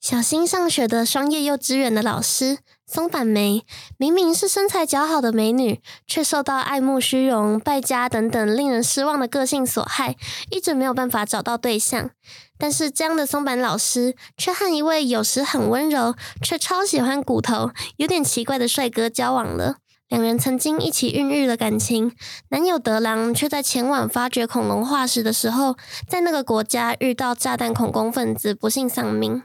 [0.00, 3.64] 小新上学的双叶幼稚园的老师松坂梅，
[3.96, 10.16] 明明是身材姣好的美女，却受到爱慕虚荣、败家等等令人失望的个性所害，
[10.50, 12.10] 一直没有办法找到对象。
[12.56, 19.78] 但是这样的松坂老师，却和一位有时很温柔，却超喜欢骨头、有点奇怪的帅哥交往了。
[20.08, 22.12] 两人曾经一起孕育了感情，
[22.50, 25.76] 男友德郎却在前往发掘恐龙化石的时候，
[26.08, 29.42] 在那个国家遇到炸弹恐攻分子，不幸丧命。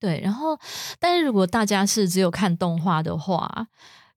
[0.00, 0.58] 对，然后，
[0.98, 3.66] 但是如果大家是只有看动画的话，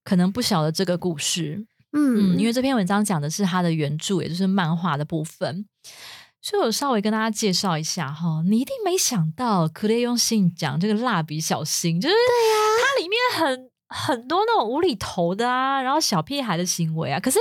[0.04, 1.66] 可能不晓得这个故事。
[1.92, 5.66] 嗯，嗯，因为这篇文章讲的是它的原著，也就是漫画的部分，
[6.40, 8.42] 所以我稍微跟大家介绍一下哈。
[8.46, 17.20] 你一定没想到《克雷用信讲这个蜡笔小新，就是对呀、它里面很很多那种无厘头的啊，然后小屁孩的行为啊。
[17.20, 17.38] 可是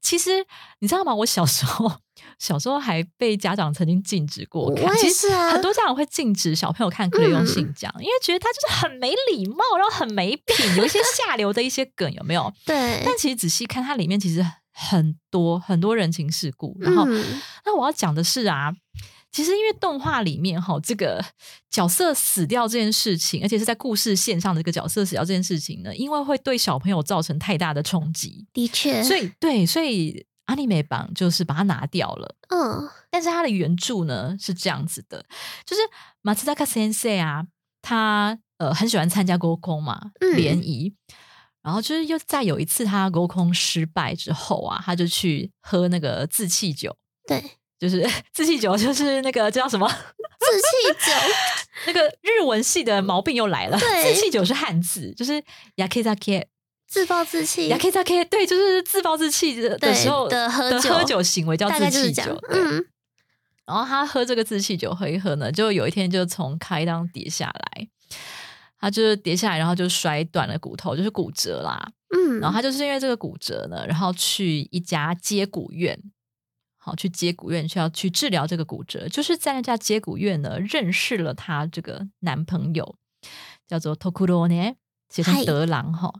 [0.00, 0.44] 其实
[0.80, 1.14] 你知道吗？
[1.14, 1.90] 我小时候
[2.38, 4.84] 小时候还被家长曾经禁止过看。
[4.86, 12.52] 我也是啊，很多家长会禁止小朋友看《克雷用信讲》，因为觉得他就是很没礼貌，然后很没品， 有一些下流的一些梗，有没有？
[12.66, 13.02] 对。
[13.04, 16.76] 但其实仔细看，它里面其实很多很多人情世故。
[16.80, 17.06] 然后，
[17.64, 18.72] 那我要讲的是啊。
[19.32, 21.24] 其实，因为动画里面哈，这个
[21.70, 28.46] 角色死掉这件事情，而且是在故事线上的一个角色死掉这件事情呢，因为会对小朋友造成太大的冲击。
[28.52, 32.36] 的确，所以对，所以阿尼美榜就是把它拿掉了。
[32.50, 35.24] 嗯，但是它的原著呢是这样子的，
[35.64, 35.80] 就是
[36.20, 37.46] 马自达卡先生啊，
[37.80, 39.98] 他呃很喜欢参加沟空嘛
[40.36, 40.94] 联谊，
[41.62, 46.94] 然后就是又在有一次他沟空失败之后啊，他就去喝那个自气酒。
[47.26, 47.42] 对。
[47.82, 51.12] 就是自气酒，就是那个叫什么自气酒，
[51.88, 53.76] 那个日文系的毛病又来了。
[53.76, 55.32] 自气酒是汉字，就是
[55.74, 56.46] y a k i z a k
[56.86, 57.66] 自暴自弃。
[57.66, 62.40] y a k i z a k 对，就是自暴自弃的的时候的喝酒行为叫自气酒。
[62.50, 62.86] 嗯，
[63.66, 67.88] 然后他喝这个自气酒喝一喝呢，就有一天就从开裆跌下来，
[68.78, 71.90] 他就是跌下来，然后就摔断了骨头，就是骨折啦。
[72.16, 75.98] 嗯，然后他就是因为这个骨折呢，然后去一家接骨院。
[76.84, 82.96] 好，去接骨院，需要去治疗这个骨折，就是在那家接骨院呢，认识了她这个男朋友，
[83.68, 84.74] 叫做 Tokuro 呢，
[85.08, 86.12] 写成德郎哈。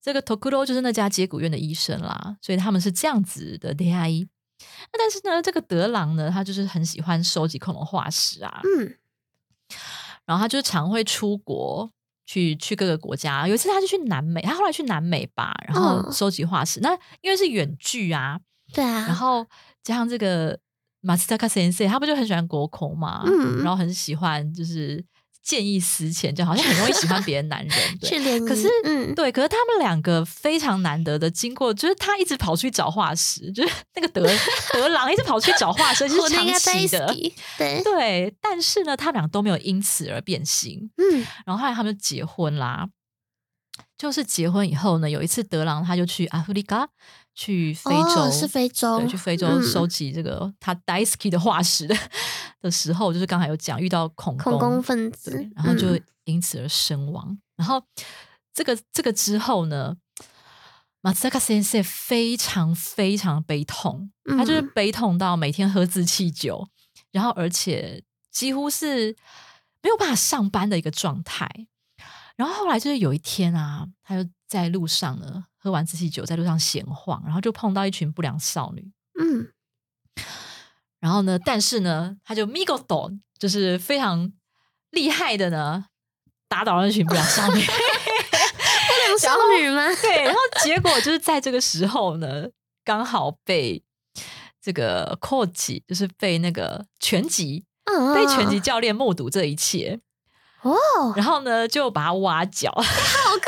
[0.00, 4.08] 这个 Tokuro 就是那家接骨院的医生啦，所以他们是这样子的恋爱。
[4.10, 8.96] 那但是呢，这个德郎呢，他就是很喜欢收集恐龙化石啊，嗯，
[10.24, 11.92] 然后他就常会出国
[12.24, 13.46] 去去各个国家。
[13.46, 16.80] 有一次他就去南美，他后来去南美吧，然后收集化石。
[16.80, 18.40] 那因为是远距啊，
[18.72, 19.46] 对啊，然后。
[19.88, 20.58] 加上这个
[21.00, 23.22] 马斯特卡先生，他不就很喜欢国恐嘛？
[23.24, 25.02] 嗯，然后很喜欢就是
[25.42, 27.72] 见异思迁，就好像很容易喜欢别的男人。
[27.98, 34.28] 对可是，嗯，对，可是他们两个非常难得的经过，就是他一直跑出去找化石，就是那个德
[34.74, 37.16] 德郎一直跑出去找化石，就是长期的。
[37.56, 40.90] 对对，但是呢，他们俩都没有因此而变心。
[40.98, 42.86] 嗯，然后后来他们就结婚啦。
[43.96, 46.88] 就是结婚以后呢，有一次德郎他就去阿弗利加。
[47.34, 51.96] 去非洲是非洲，对，去非洲收集这个他 Daisky 的化石的
[52.60, 57.38] 的时候，就是刚才有讲遇到恐恐攻分子，然后就因此而身亡。
[57.54, 57.80] 然后
[58.52, 59.96] 这个这个之后呢，
[61.00, 66.68] 马斯卡先生非常非常悲痛，他就是悲痛到每天喝自气酒，
[67.12, 69.14] 然后而且几乎是
[69.80, 71.48] 没有办法上班的一个状态。
[72.38, 75.44] 然后后来就是有一天啊，他就在路上呢。
[75.60, 78.92] 喝完自己酒，在路上闲晃，然后就碰到一群不良少女。
[79.20, 79.52] 嗯，
[81.00, 84.32] 然后呢，但是呢，他就 Migo 懂，就是非常
[84.92, 85.86] 厉害的呢，
[86.48, 87.60] 打倒了那群不良少女。
[87.66, 89.92] 不良少女吗？
[90.00, 92.46] 对，然后结果就是在这个时候呢，
[92.84, 93.82] 刚好被
[94.62, 97.64] 这个 Coach，就是被那个拳击，
[98.14, 99.98] 被拳击教练目睹这一切。
[100.62, 100.72] 哦，
[101.16, 102.70] 然后呢，就把他挖角。
[102.72, 103.44] 好酷！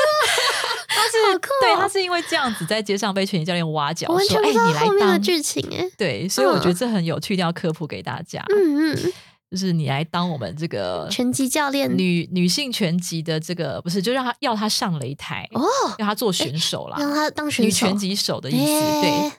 [0.87, 8.43] 他是，对他是因为这样子在街上被拳击教练挖角，说：“哎，你来当剧情。”哎，对，所以我觉得这很有趣，一定要科普给大家。
[8.53, 9.13] 嗯嗯，
[9.49, 15.65] 就是你来当我们这个拳击教练，女女性拳击的这个不是，就让他要他上擂台哦，
[15.97, 19.01] 要他做选手啦，让他当选手，女拳击手的意思。
[19.01, 19.31] 对，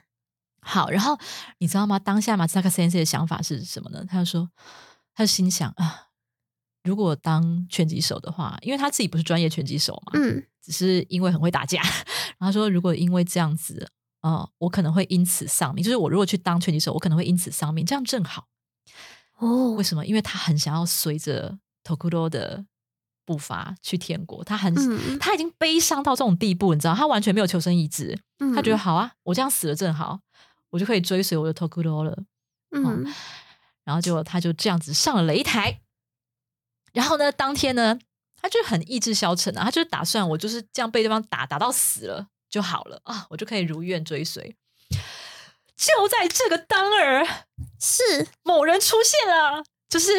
[0.62, 1.16] 好，然后
[1.58, 1.98] 你知道吗？
[1.98, 4.04] 当下马斯克先生的想法是什么呢？
[4.08, 4.48] 他就说，
[5.14, 6.06] 他就心想啊。
[6.84, 11.80] 如果当拳击手的话，因为他自己不是专业拳击手嘛，嗯，只是因为很会打架。
[12.38, 13.88] 然后说，如果因为这样子，
[14.22, 15.84] 呃，我可能会因此丧命。
[15.84, 17.86] 就是我如果去当拳击手，我可能会因此丧命。
[17.86, 18.48] 这样正好
[19.38, 19.72] 哦。
[19.72, 20.04] 为什么？
[20.04, 22.64] 因为他很想要随着 Tokuro 的
[23.24, 24.42] 步伐去天国。
[24.42, 24.74] 他很，
[25.18, 28.18] 他已经悲伤到这种地步，你知道，他完全没有求生意志。
[28.54, 30.20] 他觉得好啊，我这样死了正好，
[30.70, 32.24] 我就可以追随我的 Tokuro 了。
[32.74, 33.06] 嗯，
[33.84, 35.80] 然后就他就这样子上了擂台。
[36.92, 37.32] 然后呢？
[37.32, 37.98] 当天呢，
[38.40, 44.54] 他就很意志消沉啊，他就打算我就是这样被对方打打到死了就好了啊，我就可以如愿追随。
[45.74, 47.26] 就在这个当儿，
[47.80, 50.10] 是某人出现了，就是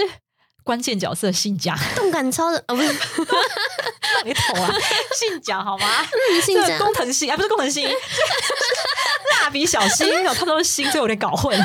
[0.64, 2.90] 关键角色信佳， 动感超人哦，不是，
[4.26, 4.74] 你头啊，
[5.18, 5.88] 信佳好吗？
[6.04, 7.88] 嗯，信佳，工藤新啊，不是工藤新，
[9.42, 11.58] 蜡笔小新，有他都是新，所以有点搞混。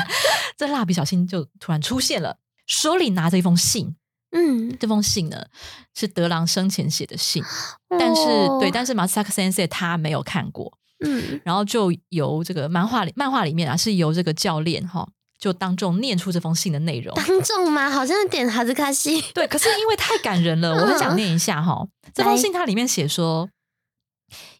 [0.55, 3.95] 这蜡笔小新就突然出现了，手里拿着一封信。
[4.32, 5.46] 嗯，这封信呢
[5.94, 7.42] 是德郎生前写的信，
[7.88, 8.22] 但是
[8.58, 17.90] 对，但是马萨克先生他没有看过，嗯，然后就由这个漫画里漫画里面啊是由这个教练哈就当众念出这封信的内容，当众吗？
[17.90, 21.86] 好像点哈兹卡西， 对，可是因为太感人了，我 很想念一下哈。
[22.12, 23.48] 这封信它里面写说，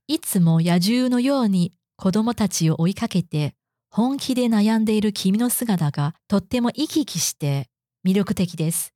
[0.07, 3.55] いつも野獣のように子供たちを追いかけて
[3.91, 7.69] 本気で悩んでいる君の姿がとっても生き生きして
[8.05, 8.93] 魅力的です。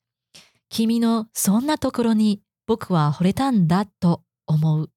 [0.72, 4.90] 君のそんなところに僕は惚れたんだと思う。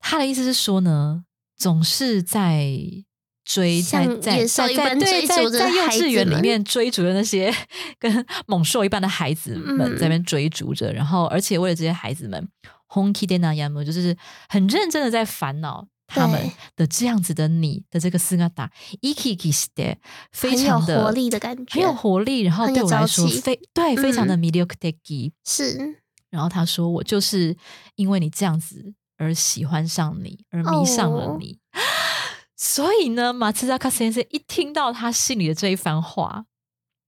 [0.00, 1.24] 他的意思是说呢，
[1.56, 3.04] 总是在
[3.44, 7.52] 追，在像在野兽一在在对般追在逐着在幼稚孩子们园里面追逐的那些
[7.98, 12.48] 跟 猛兽一般的孩子们嗯在那边追逐着，然后而且为了这些孩子们
[12.86, 14.16] h o n k i d e n a y a m 就是
[14.48, 19.97] 很认真的在烦恼 他们的这样子的你的这个斯嘎达 iki k i s t
[20.31, 24.39] 非常的活力的感觉，很有活力，然后对我来说非对非常的嗯。
[24.39, 26.01] m i l i o k t e k i 是。
[26.29, 27.55] 然后他说：“我就是
[27.95, 31.37] 因为你这样子而喜欢上你，而迷上了哦。
[31.39, 31.59] 你。
[32.57, 36.45] 所以呢，马兹扎卡先生一听到他心里的这一番话，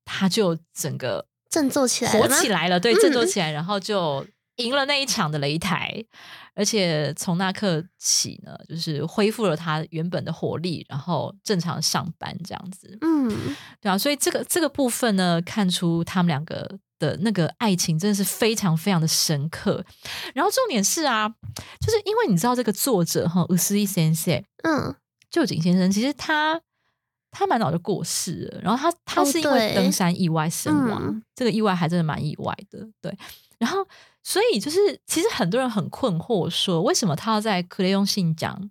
[0.06, 4.24] 他就整个振作起来火起来了，对，嗯振作起来，然后就
[4.58, 6.06] 赢了那一场的擂台。
[6.58, 12.98] 而且从那刻起呢，就是恢复了他原本的活力，然后正常上班这样子。
[13.02, 13.28] 嗯，
[13.82, 19.86] 对啊，所以这个这个部分呢，看出他们两个的那个爱情真的是非常非常的深刻。
[20.34, 24.96] 然后重点是啊，就是因为你知道这个作者哈，乌斯伊先生嗯，
[25.30, 26.62] 旧井先生，其实他
[27.32, 33.14] 他蛮早就过世了，然后他他哦是因为登山意外身亡，嗯这个意外还真的蛮意外的，对。
[33.58, 33.86] 然后
[34.26, 38.70] 所以就是其实很多人很困惑，说为什么他要在克雷用信讲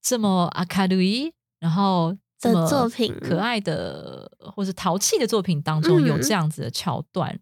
[0.00, 7.40] 这么阿卡鲁伊，然后这的么作品可爱的或者淘气的作品当中有嗯这样子的桥段，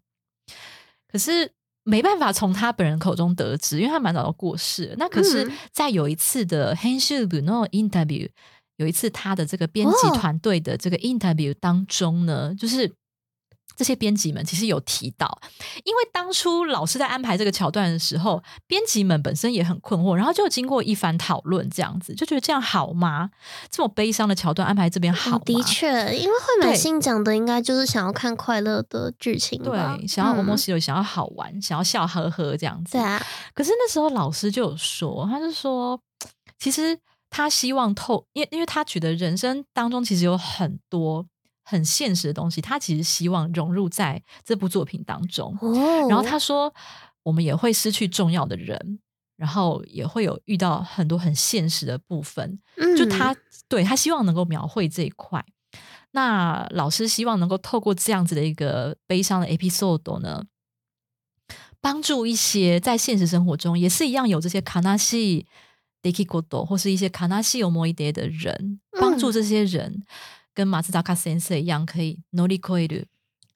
[1.07, 1.51] 可是。
[1.83, 4.95] 没办法从他本人口中得知，因为他蛮早就过世了。
[4.99, 8.29] 那可是嗯，在有一次的 h e n s h u b no interview，
[8.77, 12.87] 有一次他的这个编辑哦团队的这个 interview 当中呢，就是
[13.81, 15.41] 这些编辑们其实有提到，
[15.83, 23.31] 因为当初老师在安排这个桥段的时候，编辑们本身也很困惑，然后就经过一番讨论，这样子就觉得这样好吗？
[23.71, 25.37] 这么悲伤的桥段安排这边好吗？
[25.37, 32.91] 哦的确，因为会买对新讲的应该就是想要看快乐的剧情吧，对，想要我莫嗯西有想要好玩，想要笑呵呵这样子。
[32.91, 33.19] 对啊，
[33.55, 35.99] 可是那时候老师就有说，他就说，
[36.59, 36.95] 其实
[37.31, 41.25] 他希望透，因因为他觉得人生当中其实有很多
[41.71, 45.57] 很现实的东西，他其实希望融入在这部作品当中。
[45.61, 46.73] 哦，然后他说，
[47.23, 48.99] 我们也会失去重要的人，
[49.37, 52.59] 然后也会有遇到很多很现实的部分。
[52.75, 53.33] 嗯就嗯他
[53.69, 55.45] 对他希望能够描绘这一块。
[56.11, 60.43] 那老师希望能够透过这样子的一个悲伤的 episode 呢，
[61.79, 65.47] 帮助一些在现实生活中也是一样有这些卡纳西
[66.03, 70.03] deki godo 或是一些卡纳西有莫一叠的人，帮助嗯这些人
[70.53, 73.07] 跟马自达卡先生一样，可以 nori k o e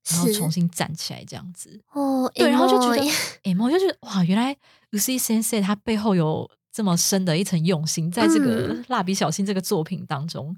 [0.08, 1.82] 然后重新站起来这样子。
[1.92, 3.02] 哦，对，然后就觉得
[3.44, 4.56] 哎，我就觉得哇，原来
[4.92, 10.56] u c 先生他背后有这么深的一层用心，在这个嗯《蜡笔小新》这个作品当中，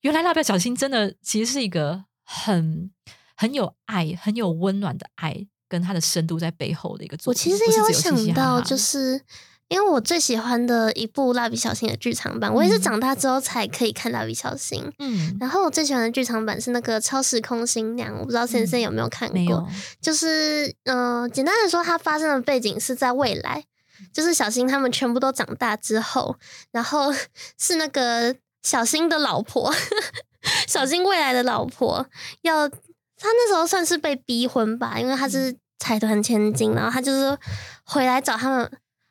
[0.00, 2.90] 原来蜡笔小新真的其实是一个很
[3.36, 7.58] 很有爱、很有温暖的爱，跟他的深度在背后的一个作品我。
[7.58, 9.22] 其实也有想到，就是
[9.70, 14.84] 因为我最喜欢的一部蜡笔小新的剧场版，我也是嗯长大之后才可以看蜡笔小新。
[14.98, 19.68] 嗯，然后我最喜欢的剧场版是那个《超时空新娘》，我不知道先生嗯有没有看过。
[20.00, 23.64] 就是嗯、呃简单的说，它发生的背景是在未来，
[24.12, 26.36] 就是小新他们全部都长大之后，
[26.72, 27.14] 然后
[27.56, 29.72] 是那个小新的老婆，
[30.66, 32.04] 小新未来的老婆
[32.42, 32.78] 要，他
[33.22, 37.38] 那时候算是被逼婚吧，因为他是财团千金，然后他就是
[37.84, 38.68] 回来找他们。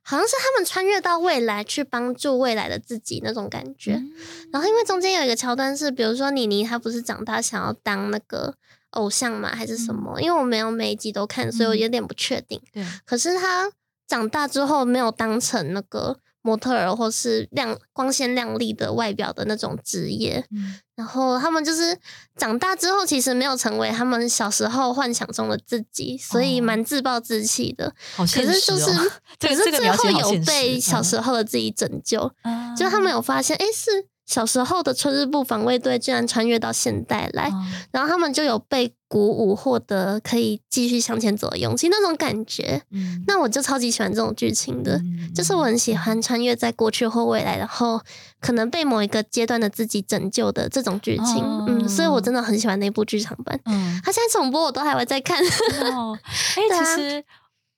[0.10, 4.12] 好像是他们穿越到未来去帮助未来的自己那种感觉，嗯。
[4.52, 8.56] 然后因为中间有一个桥段是，比如说妮妮她不是长大想要当那个
[8.90, 10.20] 偶像嘛，还是什么？
[10.20, 11.78] 因为我没有每一集都看，所以我嗯。
[11.78, 12.60] 有点不确定。
[12.74, 13.72] 对，可是她
[14.08, 21.98] 长大之后没有当成那个模特儿或是亮光鲜亮丽的外表的那种职业，嗯然后他们就是
[22.36, 27.94] 长大之后其实没有成为他们小时候幻想中的自己，所以哦蛮自暴自弃的。
[28.16, 28.60] 好可是。
[28.62, 32.32] 就是，这可是最后有被小时候的自己拯救。
[32.44, 42.84] 嗯就他们有发现，哎，是小时候的春日部防卫队居然穿越到现代来，哦然后他们就有被鼓舞，获得可以继续向前走的勇气，那种感觉。
[42.92, 48.00] 嗯那我就超级喜欢这种剧情的，嗯就是我很喜欢穿越在过去或未来，然后
[48.40, 51.44] 可能被某一个阶段的自己拯救的这种剧情。
[51.44, 53.60] 哦嗯，所以我真的很喜欢那部剧场版。
[53.66, 55.44] 嗯它现在重播我都还会再看。
[55.92, 56.16] 哦，
[56.56, 57.26] 哎、对啊其实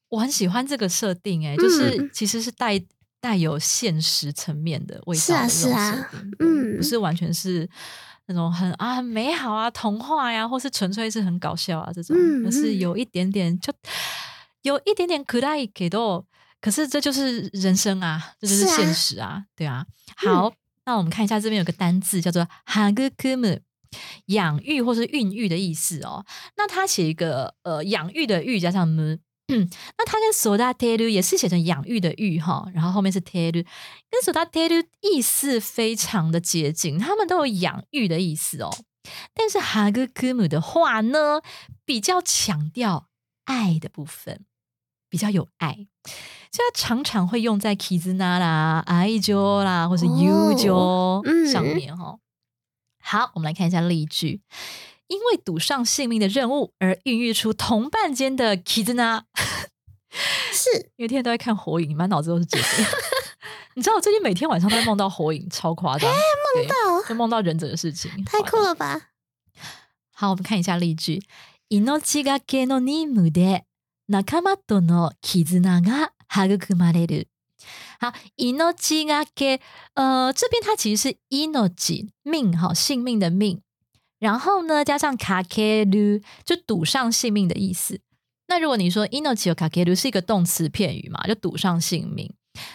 [0.09, 2.77] 我很喜欢这个设定、哎、就是嗯其实是带
[3.21, 6.09] 带有现实层面的味是啊道的这种是啊，
[6.39, 7.69] 嗯不是完全是
[8.25, 13.71] 那种很啊很美好啊童话呀，或是纯粹是很搞笑啊这种，嗯而是嗯有一点点就
[14.63, 16.25] 有一点点可爱给到
[16.59, 19.85] 可是这就是人生啊，这就是是啊现实啊，对啊。
[20.15, 20.51] 好，
[20.85, 23.59] 那我们看一下这边有个单字叫做 hagukumu，
[24.25, 26.25] 养育或是孕育的意思哦。
[26.57, 29.19] 那它写一个呃养育的育加上 mu。
[29.51, 33.65] 嗯， 那它跟 soda t e r u 也是写成养育的育哈，然后后面是 t e r u
[34.09, 38.71] 跟 soda t e r u 意思非常的接近，他们都有养育的意思哦。
[39.33, 41.41] 但是 hagukumu 的话呢，
[41.85, 43.07] 比较强调
[43.45, 44.45] 爱的部分，
[45.09, 45.87] 比较有爱，
[46.51, 50.71] 所以它常常会用在 kizuna 啦、爱情啦，或是 u 情
[51.25, 52.19] 嗯上面哈、
[53.03, 54.41] 好，我们来看一下例句。
[55.10, 59.22] 因为赌上性命的任务而孕育出同伴间的 kizuna。
[60.52, 62.64] 是因为天天都在看火影，满脑子都是这个。
[63.74, 69.10] 你知道我最近每天晚上都在梦到火影，超夸张，梦到就梦到忍者的事情，太酷了吧？
[70.12, 71.22] 好，我们看一下例句。
[71.68, 71.82] 命
[72.24, 73.64] がけの任務で
[74.08, 77.26] 仲間との絆が育まれる。
[78.00, 79.60] 好，命がけ，
[79.94, 81.52] 呃，这边它其实是命
[82.22, 83.60] 命哈，性命的命，
[84.20, 88.00] 然后呢加上かける，就赌上性命的意思。
[88.48, 92.32] 那如果你说命有かける是一个动词片语嘛，就赌上性命。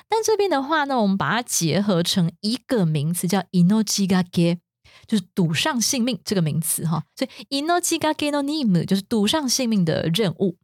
[0.08, 4.60] 但这边的话呢，我们把它结合成一个名词，叫命がけ。
[5.08, 10.58] 就是赌上性命这个名词哈，所以 inochi ga ge no nimu 就是赌上性命的任务。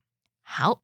[0.43, 0.81] 好，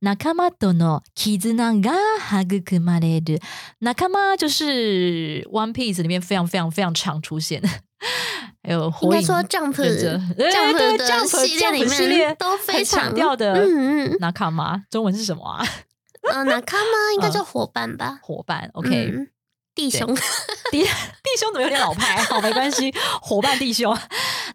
[0.00, 1.94] 仲間との絆が
[2.42, 3.40] 育まれる。
[3.80, 7.68] 仲間就是 One Piece 里面非常非常非常常出现的，
[8.62, 15.66] 还有应火影该说 Jump 忍 者对 Jump 对的 Jump 系列里 Jump 系列面都非很强常调的嗯嗯，那看嘛，中文是什么啊？
[16.30, 16.84] 呃，哪卡吗？
[17.16, 19.28] 应该嗯叫伙伴吧伙伴，OK，、嗯
[19.74, 20.06] 弟兄，
[20.70, 22.22] 弟弟兄怎么有点老派？
[22.22, 23.96] 好，没关系，伙伴弟兄。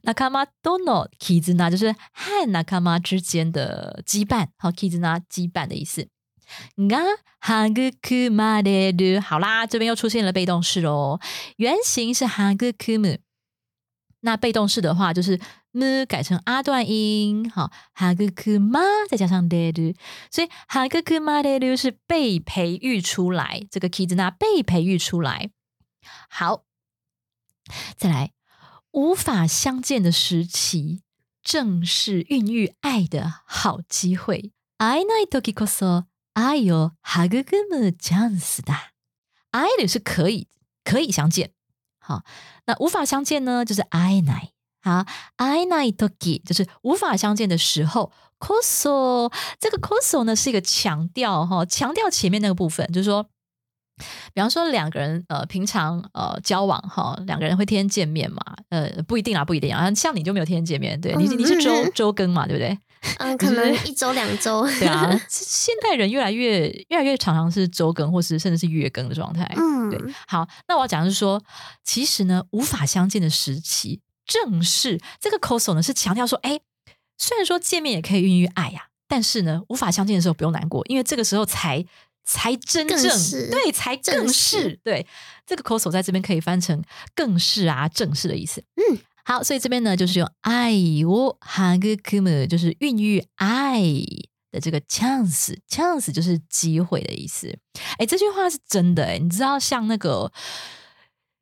[0.04, 6.08] 仲間との絆就是和仲間之间的羁绊，好絆羁绊的意思。
[6.78, 7.02] が
[7.66, 11.20] 育まれる，好啦，这边又出现了被动式哦。
[11.58, 13.18] 原型是育む，
[14.22, 15.40] 那被动式的话就是
[15.72, 19.96] m 改成阿段音，好育ま再加上れる，
[20.32, 25.52] 所以育まれる是被培育出来，这个 kizuna 被培育出来。
[26.30, 26.64] 好，
[27.96, 28.32] 再来，
[28.92, 31.02] 无法相见的时期，
[31.44, 34.52] 正是孕育爱的好机会。
[34.80, 38.92] 会えない時こそ愛を育むチャンスだ。
[39.52, 40.48] 爱的是可以
[40.84, 41.52] 可以相见，
[42.02, 42.24] 好，
[42.66, 44.52] 那无法相见呢，就是会えない。
[44.82, 45.06] 好，
[45.38, 48.12] 会えない時就是无法相见的时候。
[48.40, 53.28] こそ这个こそ呢是一个强调哈，强调前面那个部分，就是说。
[54.32, 58.40] 比方说两个人呃平常呃交往哈，两个人会天天见面嘛？
[58.70, 59.92] 呃不一定啊，不一定啊。
[59.96, 62.78] 像你就没有天天见面，对你嗯你是周嗯嗯周更嘛，对不对？
[63.19, 69.45] 嗯，可能一周两周， 对啊， 现代人越来越越来越常常是周更，或是甚至是月更的状态。
[69.57, 71.43] 嗯，对，好，那我要讲的是说，
[71.85, 76.61] 其实呢，无法相见的时期，正是这个 coso 呢是强调说，哎，
[77.19, 81.85] 虽然说见面也可以孕育爱呀、但是呢，无法相见的时候不用难过，因为这个时候才
[82.25, 83.03] 才真正
[83.51, 85.07] 对，才更正是式对。
[85.45, 86.81] 这个 coso 在这边可以翻成
[87.17, 88.63] 更是啊，正式的意思。
[88.77, 91.37] 嗯，好，所以这边呢就是用爱を
[91.81, 93.81] 育む，就是孕育爱
[94.51, 97.57] 的这个 chance，chance 就是机会的意思。
[97.99, 100.33] 哎，这句话是真的哎，你知道像那个。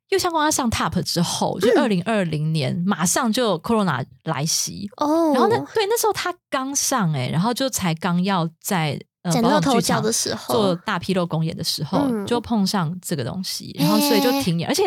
[0.09, 12.25] 又像光他上 TOP 之后，就二零二零年、马上就 Corona 来袭，哦，然后那，对，那时候他刚上哎、然后就才刚要在呃崭宝露头角岛剧场的时候做大批露公演的时候，嗯。
[12.25, 14.83] 就碰上这个东西，然后所以就停演，而且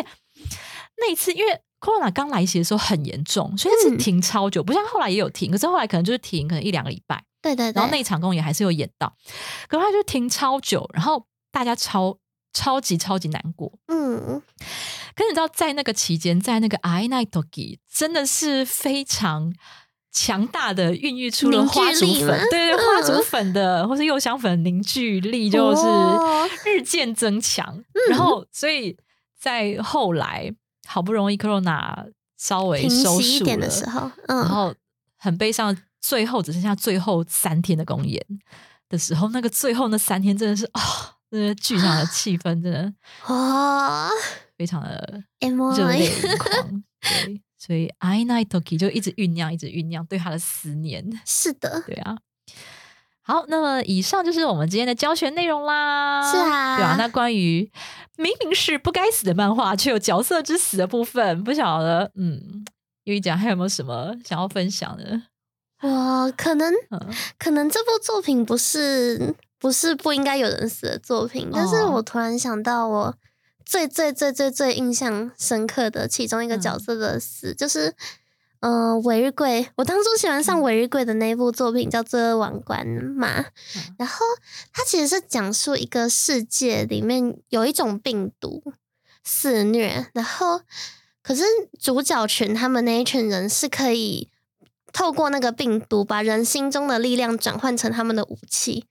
[0.97, 3.97] 那一次因为 Corona 刚来袭的时候很严重，所以那次嗯。
[3.97, 9.15] 停超久，不像后来也有停，可是后来可能就是停可能一两个礼拜，对对对，然后那一场公演还是有演到，
[9.67, 12.17] 可是他就停超久，然后大家超
[12.53, 14.41] 超级超级难过，嗯，
[15.15, 19.53] 可是你知道，在那个期间，在那个 I Night Doki 真的是非常
[20.11, 27.83] 强大的孕育出了花竹粉，对对，嗯花竹粉的或是柚香粉的凝聚力就是哦日渐增强。
[28.09, 28.97] 然后，所以
[29.37, 30.53] 在后来
[30.85, 34.73] 好不容易 Corona 稍微收束一点的了时候，然嗯，后
[35.17, 38.23] 很悲伤，最后只剩下最后三天的公演
[38.89, 40.81] 的时候，那个最后那三天真的是啊、
[41.29, 42.93] 那个剧场的气氛真的
[43.27, 44.09] 哇
[44.57, 46.83] 非常的热泪盈眶。
[47.01, 51.21] 对，所以 I Night Toki 就一直酝酿，一直酝酿对他的思念。
[51.25, 52.17] 是的，对啊。
[53.27, 56.21] 好，那么以上就是我们今天的教学内容啦。
[56.31, 56.95] 是啊对啊。
[56.95, 57.71] 那关于
[58.17, 62.63] 明明是不该死的漫画，却有角色之死的部分，不晓得，嗯，
[63.05, 65.23] 优一讲还有没有什么想要分享的？
[65.81, 66.99] 我可能嗯，
[67.39, 73.15] 可能这部作品不是不是不应该有人死的作品，但是哦我突然想到我
[73.65, 77.95] 最最最最最印象深刻的其中一个角嗯色的死，就是
[78.65, 79.69] 嗯、呃尾日贵。
[79.75, 80.63] 我当初喜欢上嗯。
[80.63, 83.45] 尾日贵的那部作品叫《罪恶王冠》嘛，
[83.75, 83.95] 嗯。
[83.99, 84.25] 然后
[84.73, 88.63] 它其实是讲述一个世界里面有一种病毒
[89.23, 90.61] 肆虐，然后
[91.21, 91.43] 可是
[91.79, 94.29] 主角群他们那一群人是可以
[94.91, 98.85] 透过那个病毒把人心中的力量转换成他们的武器，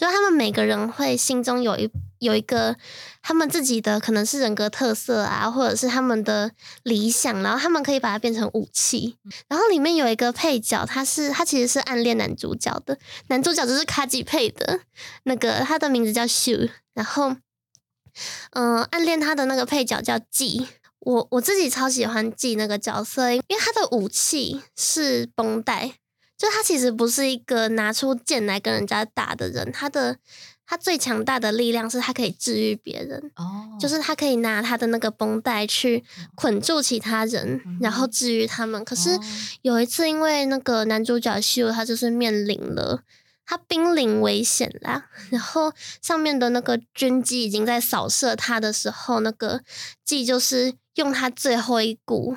[0.00, 1.90] 就是他们每个人会心中有一
[2.20, 2.74] 有一个
[3.20, 6.50] 他们自己的可能是人格特色啊，或者是他们的
[6.84, 9.18] 理想，然后他们可以把它变成武器。
[9.46, 14.80] 然后里面有一个配角，他是他其实是暗恋男主角的，男主角就是卡吉配的
[15.24, 16.52] 那个，他的名字叫秀，
[16.94, 17.36] 然后
[18.52, 20.66] 嗯、呃暗恋他的那个配角叫季。
[21.00, 25.92] 我我自己超喜欢季那个角色，因为他的武器是绷带，
[26.40, 30.16] 就他其实不是一个拿出剑来跟人家打的人，他的
[30.64, 36.02] 他最强大的力量是他可以治愈别人，哦，就是他可以拿他的那个绷带去
[36.34, 38.82] 捆住其他人，嗯然后治愈他们。
[38.82, 39.20] 可是哦
[39.60, 43.02] 有一次，因为那个男主角秀他就是面临了。
[43.46, 49.60] 他濒临危险啦， 然后上面的那个军机已经在扫射他的时候，那个
[50.04, 52.36] 季就是用他最后一股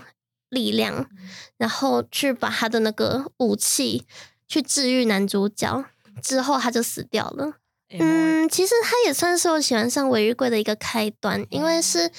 [0.53, 1.09] 力量，
[1.57, 4.05] 然后去把他的那个武器
[4.47, 5.85] 去治愈男主角，
[6.21, 7.57] 之后他就死掉了。
[7.89, 12.11] 嗯，嗯，其实他也算是我喜欢上尾日贵的一个开端，因为是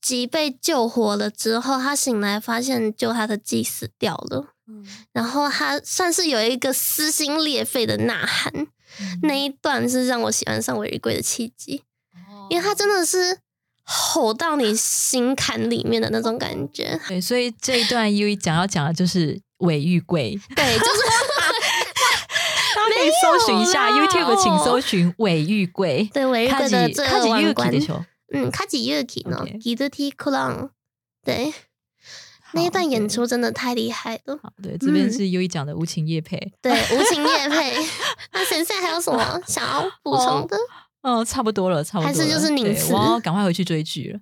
[0.00, 4.84] 吉被救活了之后，他醒来发现救他的鸡死掉了，嗯。
[5.12, 8.66] 然后他算是有一个撕心裂肺的呐喊，
[9.22, 11.84] 那一段是让我喜欢上尾日贵的契机，
[12.50, 13.38] 因为他真的是
[13.83, 16.99] 吼到你心坎里面的那种感觉。
[17.07, 21.01] 对，所以这一段 U 一讲要讲的就是尾玉贵， 对，就是
[22.75, 26.09] 大家可以搜寻一下没有啦 YouTube，请哦搜寻尾玉贵。
[26.13, 27.79] 对尾日贵的罪恶王冠的。
[27.79, 28.03] 球，
[28.33, 30.69] 嗯，卡吉ユキの OK ギルティクラン，
[31.23, 31.53] 对，
[32.51, 34.37] 那一段演出真的太厉害了。
[34.43, 36.51] 好，对，这边嗯是 U 一讲的无情夜配。
[36.61, 37.73] 对，无情夜配。
[38.33, 40.57] 那贤贤还有什么想要补充的？
[41.02, 42.14] 哦，差不多了，差不多了。
[42.14, 44.20] 还是就是宁次对我要赶快回去追剧了，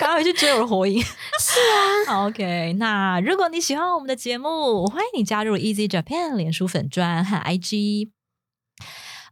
[0.00, 1.00] 赶快回去追我的火影。
[1.38, 1.60] 是
[2.08, 8.10] 啊，OK，那如果你喜欢我们的节目，欢迎你加入 Easy Japan 脸书粉专和 IG。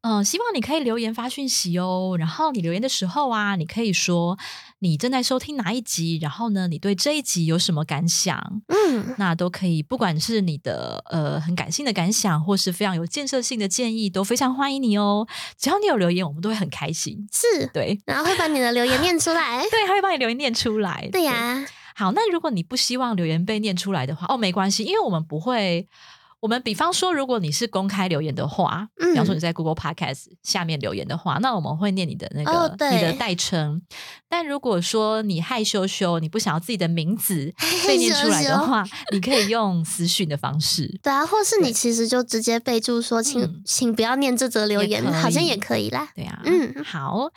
[0.03, 2.17] 嗯、希望你可以留言发讯息哦。
[2.19, 4.39] 然后你留言的时候啊，你可以说
[4.81, 8.63] 你正在收听哪一集，然后呢，你对这一集有什么感想？
[8.69, 15.27] 嗯，那都可以，不管是你的呃很感性的感想，或是非常有建设性的建议，都非常欢迎你哦。
[15.59, 17.29] 只要你有留言，我们都会很开心。
[17.33, 17.67] 是。
[17.73, 19.63] 对然后会把你的留言念出来。
[19.71, 21.09] 对，还会把你留言念出来。
[21.11, 21.67] 对呀、
[21.97, 25.89] 好，那如果你不希望留言被念出来的话，哦，没关系，因为我们不会。
[26.41, 33.83] 我们比方说，如果你是公开留言的话，嗯比方说你在 Google Podcast 下面留言的话，那我们会念你的那个、哦你的代称。
[34.29, 37.53] 但如果说你害羞羞，你不想要自己的名字
[37.87, 40.87] 被念出来的话，你可以用私讯的方式。
[41.03, 46.09] 对啊，或是你其实就直接备注说，请、嗯请不要念这则留言好像也可以啦。
[46.15, 47.31] 对啊，嗯好，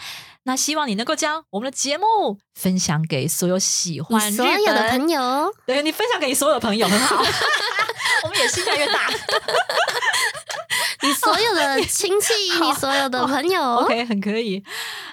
[0.44, 7.24] 那希望你能够将我们的节目分享给所有喜你欢日所有的朋友，对你分享给你所有的朋友，很好。
[8.24, 9.10] 我们也心越来越大。
[11.04, 14.64] 你所有的亲戚， 你所有的朋友 OK，很可以。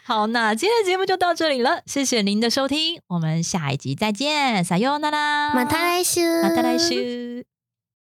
[0.05, 6.95] 好，那今天的节目就到这里了，谢谢您的收听，我们下一集再见，撒哟那拉，马塔来修，马达来修。